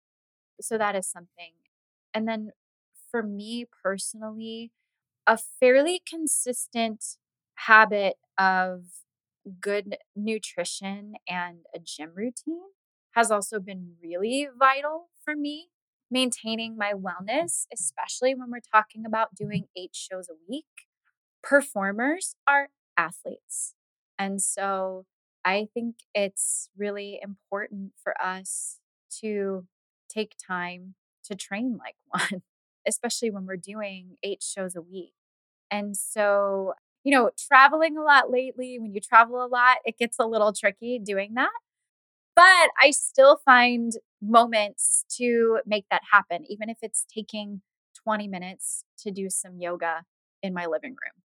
[0.62, 1.54] So that is something.
[2.14, 2.52] And then
[3.12, 4.72] for me personally,
[5.28, 7.18] a fairly consistent
[7.56, 8.84] habit of
[9.62, 12.62] good nutrition and a gym routine
[13.12, 15.70] has also been really vital for me
[16.12, 20.66] maintaining my wellness, especially when we're talking about doing eight shows a week.
[21.44, 23.74] Performers are athletes.
[24.20, 25.06] And so
[25.46, 28.80] I think it's really important for us
[29.22, 29.66] to
[30.18, 30.96] take time
[31.26, 32.42] to train like one,
[32.88, 35.14] especially when we're doing eight shows a week.
[35.70, 40.18] And so, you know, traveling a lot lately, when you travel a lot, it gets
[40.20, 41.50] a little tricky doing that.
[42.36, 47.62] But I still find moments to make that happen, even if it's taking
[48.04, 50.04] 20 minutes to do some yoga
[50.44, 51.24] in my living room.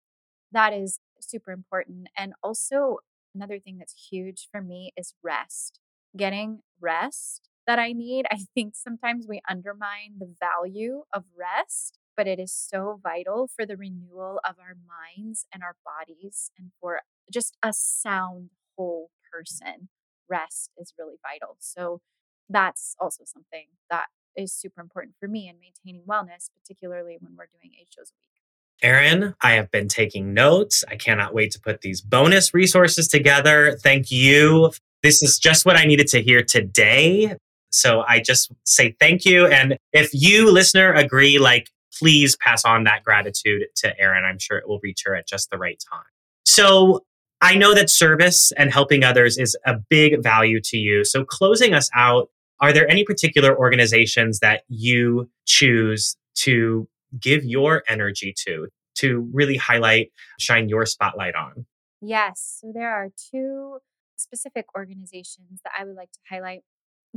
[0.53, 2.09] That is super important.
[2.17, 2.99] And also,
[3.35, 5.79] another thing that's huge for me is rest.
[6.17, 8.27] Getting rest that I need.
[8.31, 13.67] I think sometimes we undermine the value of rest, but it is so vital for
[13.67, 17.01] the renewal of our minds and our bodies and for
[17.33, 19.89] just a sound whole person.
[20.29, 21.57] Rest is really vital.
[21.59, 22.01] So
[22.49, 24.07] that's also something that
[24.37, 28.19] is super important for me in maintaining wellness, particularly when we're doing eight shows a
[28.21, 28.35] week.
[28.83, 30.85] Erin, I have been taking notes.
[30.89, 33.79] I cannot wait to put these bonus resources together.
[33.83, 34.73] Thank you.
[35.03, 37.37] This is just what I needed to hear today.
[37.75, 39.47] So I just say thank you.
[39.47, 44.25] And if you, listener, agree, like, please pass on that gratitude to Erin.
[44.25, 46.05] I'm sure it will reach her at just the right time.
[46.45, 47.05] So
[47.41, 51.05] I know that service and helping others is a big value to you.
[51.05, 57.83] So closing us out, are there any particular organizations that you choose to give your
[57.89, 61.67] energy to, to really highlight, shine your spotlight on?
[62.01, 62.61] Yes.
[62.61, 63.79] So there are two
[64.17, 66.63] specific organizations that I would like to highlight.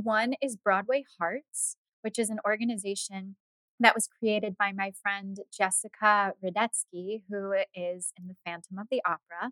[0.00, 3.34] One is Broadway Hearts, which is an organization
[3.80, 9.02] that was created by my friend Jessica Radetsky, who is in the Phantom of the
[9.04, 9.50] Opera.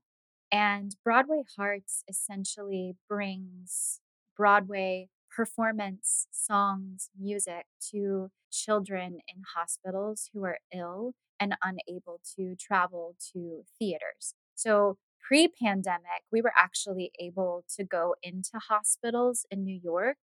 [0.52, 4.00] And Broadway Hearts essentially brings
[4.36, 13.16] Broadway performance, songs, music to children in hospitals who are ill and unable to travel
[13.32, 14.34] to theaters.
[14.54, 20.18] So pre pandemic, we were actually able to go into hospitals in New York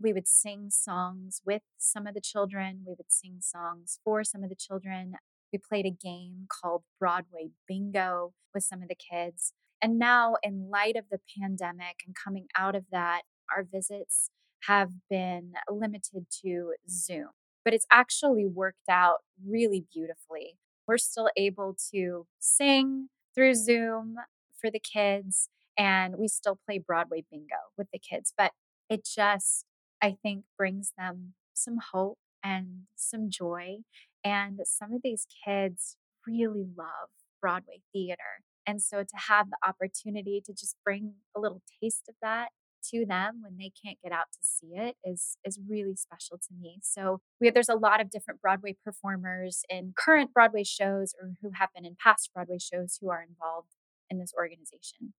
[0.00, 2.82] we would sing songs with some of the children.
[2.86, 5.14] We would sing songs for some of the children.
[5.52, 9.52] We played a game called Broadway Bingo with some of the kids.
[9.80, 13.22] And now, in light of the pandemic and coming out of that,
[13.54, 14.30] our visits
[14.66, 17.28] have been limited to Zoom.
[17.64, 20.58] But it's actually worked out really beautifully.
[20.86, 24.16] We're still able to sing through Zoom
[24.60, 28.32] for the kids, and we still play Broadway Bingo with the kids.
[28.36, 28.52] But
[28.88, 29.64] it just
[30.02, 33.78] I think brings them some hope and some joy.
[34.24, 35.96] And some of these kids
[36.26, 38.42] really love Broadway theater.
[38.66, 42.48] And so to have the opportunity to just bring a little taste of that
[42.90, 46.54] to them when they can't get out to see it is is really special to
[46.58, 46.78] me.
[46.82, 51.50] So we there's a lot of different Broadway performers in current Broadway shows or who
[51.54, 53.74] have been in past Broadway shows who are involved
[54.10, 55.14] in this organization.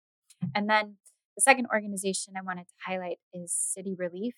[0.55, 0.97] And then
[1.35, 4.35] the second organization I wanted to highlight is City Relief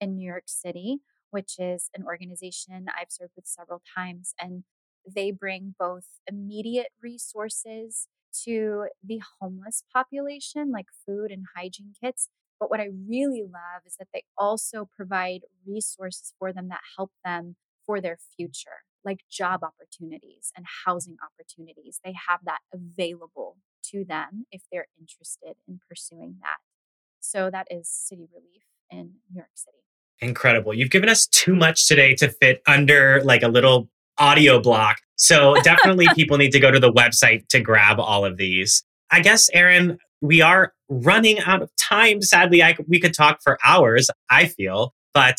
[0.00, 0.98] in New York City,
[1.30, 4.34] which is an organization I've served with several times.
[4.40, 4.64] And
[5.06, 8.08] they bring both immediate resources
[8.44, 12.28] to the homeless population, like food and hygiene kits.
[12.58, 17.10] But what I really love is that they also provide resources for them that help
[17.24, 22.00] them for their future, like job opportunities and housing opportunities.
[22.04, 26.58] They have that available to them if they're interested in pursuing that.
[27.18, 29.78] So that is City Relief in New York City.
[30.20, 30.74] Incredible.
[30.74, 34.98] You've given us too much today to fit under like a little audio block.
[35.16, 38.84] So definitely people need to go to the website to grab all of these.
[39.10, 42.22] I guess, Erin, we are running out of time.
[42.22, 44.94] Sadly, I, we could talk for hours, I feel.
[45.14, 45.38] But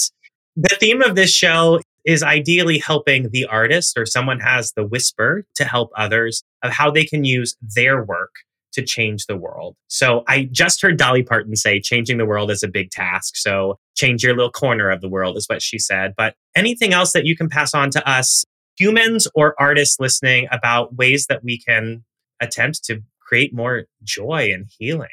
[0.55, 5.45] the theme of this show is ideally helping the artist or someone has the whisper
[5.55, 8.32] to help others of how they can use their work
[8.74, 9.76] to change the world.
[9.88, 13.36] So I just heard Dolly Parton say changing the world is a big task.
[13.36, 16.13] So change your little corner of the world is what she said.
[16.15, 18.45] But anything else that you can pass on to us,
[18.78, 22.03] humans or artists listening, about ways that we can
[22.39, 25.09] attempt to create more joy and healing?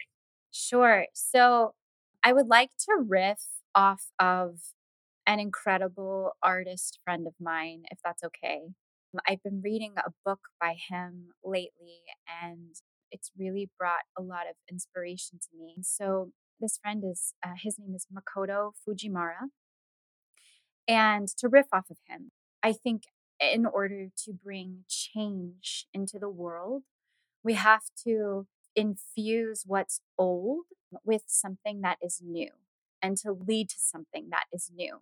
[0.50, 1.06] Sure.
[1.14, 1.74] So
[2.24, 3.42] I would like to riff
[3.74, 4.56] off of
[5.26, 8.62] an incredible artist friend of mine, if that's okay.
[9.28, 12.02] I've been reading a book by him lately,
[12.42, 12.74] and
[13.10, 15.76] it's really brought a lot of inspiration to me.
[15.82, 19.50] So this friend is uh, his name is Makoto Fujimura,
[20.86, 22.30] And to riff off of him,
[22.62, 23.04] I think
[23.40, 26.82] in order to bring change into the world,
[27.44, 30.64] we have to infuse what's old
[31.04, 32.50] with something that is new
[33.02, 35.00] and to lead to something that is new.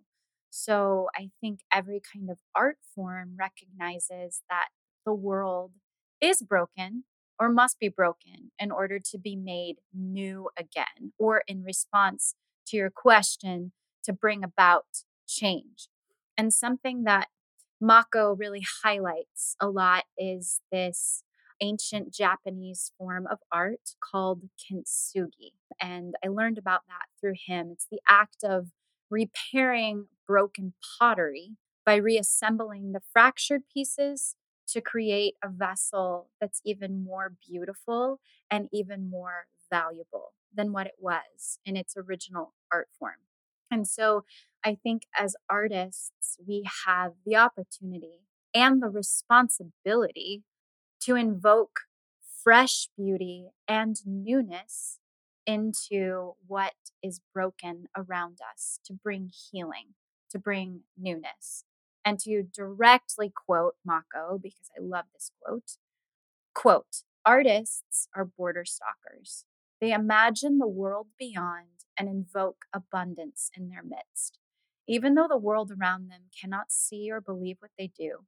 [0.50, 4.68] So I think every kind of art form recognizes that
[5.04, 5.72] the world
[6.20, 7.04] is broken
[7.38, 12.34] or must be broken in order to be made new again, or in response
[12.68, 13.72] to your question
[14.04, 14.86] to bring about
[15.28, 15.88] change.
[16.38, 17.28] And something that
[17.80, 21.22] Mako really highlights a lot is this
[21.60, 25.52] ancient Japanese form of art called kintsugi.
[25.80, 27.70] And I learned about that through him.
[27.72, 28.68] It's the act of
[29.10, 31.52] repairing broken pottery
[31.84, 34.36] by reassembling the fractured pieces
[34.68, 40.96] to create a vessel that's even more beautiful and even more valuable than what it
[40.98, 43.16] was in its original art form.
[43.70, 44.24] And so
[44.64, 48.22] I think as artists, we have the opportunity
[48.54, 50.42] and the responsibility
[51.00, 51.80] to invoke
[52.42, 54.98] fresh beauty and newness
[55.46, 59.94] into what is broken around us to bring healing,
[60.30, 61.64] to bring newness.
[62.06, 65.72] And to directly quote Mako, because I love this quote
[66.54, 69.44] quote, artists are border stalkers.
[69.80, 74.38] They imagine the world beyond and invoke abundance in their midst.
[74.88, 78.20] Even though the world around them cannot see or believe what they do,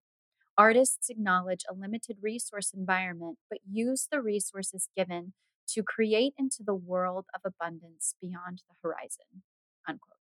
[0.59, 5.35] artists acknowledge a limited resource environment but use the resources given
[5.69, 9.43] to create into the world of abundance beyond the horizon.
[9.89, 10.18] Unquote.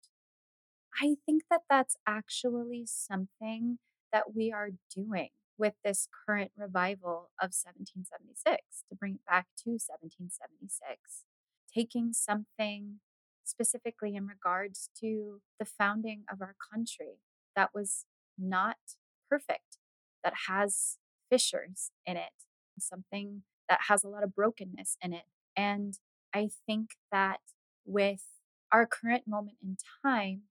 [1.01, 3.79] I think that that's actually something
[4.13, 9.71] that we are doing with this current revival of 1776 to bring it back to
[9.71, 11.25] 1776,
[11.75, 13.01] taking something
[13.45, 17.21] specifically in regards to the founding of our country
[17.55, 18.05] that was
[18.39, 18.77] not
[19.31, 19.79] perfect,
[20.25, 20.99] that has
[21.31, 22.33] fissures in it,
[22.79, 25.25] something that has a lot of brokenness in it.
[25.57, 25.99] And
[26.35, 27.41] I think that
[27.85, 28.25] with
[28.73, 30.43] our current moment in time,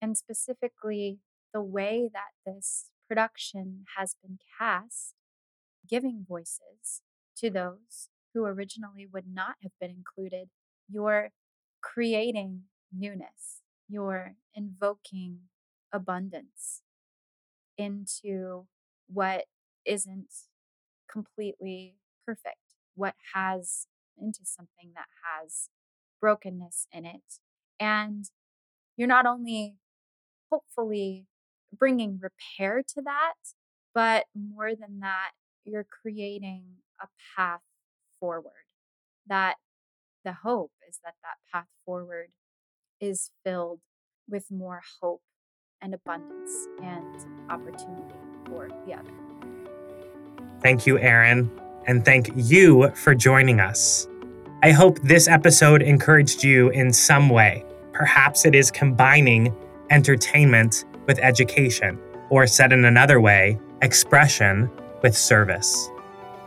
[0.00, 1.18] and specifically
[1.52, 5.14] the way that this production has been cast,
[5.88, 7.02] giving voices
[7.36, 10.48] to those who originally would not have been included,
[10.88, 11.30] you're
[11.82, 12.62] creating
[12.96, 15.40] newness, you're invoking
[15.92, 16.82] abundance
[17.76, 18.66] into
[19.08, 19.44] what
[19.86, 20.28] isn't
[21.10, 21.94] completely
[22.26, 23.86] perfect, what has
[24.20, 25.70] into something that has
[26.20, 27.40] brokenness in it.
[27.80, 28.26] And
[28.96, 29.76] you're not only
[30.50, 31.26] hopefully
[31.76, 33.34] bringing repair to that,
[33.94, 35.30] but more than that,
[35.64, 36.62] you're creating
[37.00, 37.60] a path
[38.20, 38.52] forward.
[39.26, 39.56] That
[40.24, 42.28] the hope is that that path forward
[43.00, 43.80] is filled
[44.28, 45.22] with more hope
[45.80, 48.14] and abundance and opportunity
[48.46, 49.12] for the other.
[50.60, 51.50] Thank you, Erin,
[51.86, 54.08] and thank you for joining us.
[54.62, 57.64] I hope this episode encouraged you in some way.
[57.92, 59.54] Perhaps it is combining
[59.90, 61.98] entertainment with education,
[62.30, 64.70] or said in another way, expression
[65.02, 65.90] with service.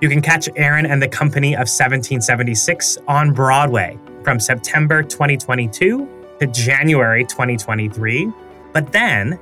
[0.02, 6.08] You can catch Erin and the Company of 1776 on Broadway from September 2022
[6.40, 8.32] to January 2023.
[8.74, 9.40] But then,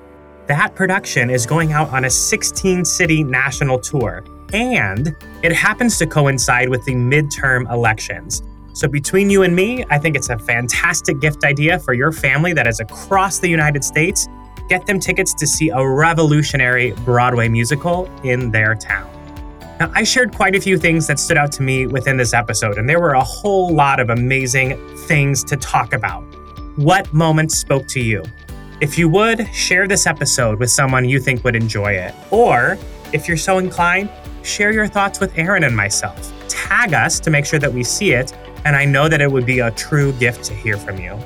[0.47, 6.07] that production is going out on a 16 city national tour, and it happens to
[6.07, 8.41] coincide with the midterm elections.
[8.79, 12.53] So, between you and me, I think it's a fantastic gift idea for your family
[12.53, 14.29] that is across the United States.
[14.69, 19.11] Get them tickets to see a revolutionary Broadway musical in their town.
[19.81, 22.77] Now, I shared quite a few things that stood out to me within this episode,
[22.77, 26.21] and there were a whole lot of amazing things to talk about.
[26.77, 28.23] What moments spoke to you?
[28.79, 32.15] If you would, share this episode with someone you think would enjoy it.
[32.31, 32.77] Or,
[33.11, 34.09] if you're so inclined,
[34.43, 36.31] share your thoughts with Erin and myself.
[36.47, 38.33] Tag us to make sure that we see it
[38.65, 41.17] and I know that it would be a true gift to hear from you.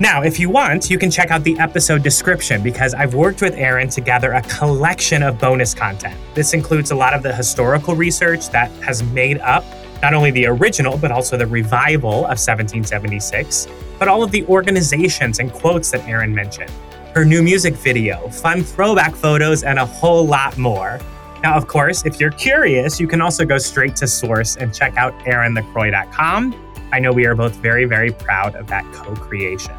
[0.00, 3.54] Now, if you want, you can check out the episode description because I've worked with
[3.54, 6.18] Erin to gather a collection of bonus content.
[6.34, 9.64] This includes a lot of the historical research that has made up
[10.02, 15.38] not only the original, but also the revival of 1776, but all of the organizations
[15.38, 16.70] and quotes that Erin mentioned,
[17.14, 20.98] her new music video, fun throwback photos, and a whole lot more.
[21.44, 24.96] Now, of course, if you're curious, you can also go straight to source and check
[24.96, 26.54] out erinlacroix.com.
[26.90, 29.74] I know we are both very, very proud of that co creation.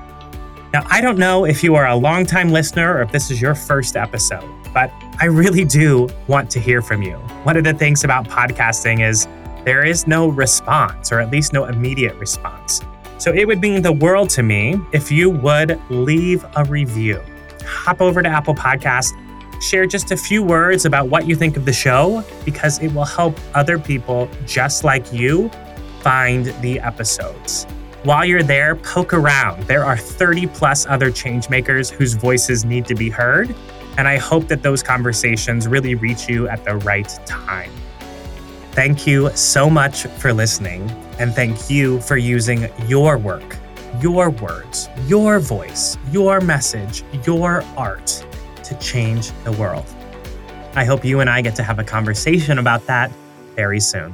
[0.74, 3.56] Now, I don't know if you are a longtime listener or if this is your
[3.56, 7.16] first episode, but I really do want to hear from you.
[7.46, 9.28] One of the things about podcasting is
[9.64, 12.84] there is no response, or at least no immediate response.
[13.18, 17.24] So it would mean the world to me if you would leave a review.
[17.64, 19.14] Hop over to Apple Podcast
[19.62, 23.06] Share just a few words about what you think of the show because it will
[23.06, 25.50] help other people just like you
[26.02, 27.66] find the episodes.
[28.04, 29.64] While you're there, poke around.
[29.64, 33.56] There are 30 plus other changemakers whose voices need to be heard,
[33.98, 37.72] and I hope that those conversations really reach you at the right time.
[38.74, 40.88] Thank you so much for listening,
[41.18, 43.58] and thank you for using your work,
[44.00, 48.24] your words, your voice, your message, your art
[48.66, 49.86] to change the world.
[50.76, 53.12] I hope you and I get to have a conversation about that
[53.56, 54.14] very soon.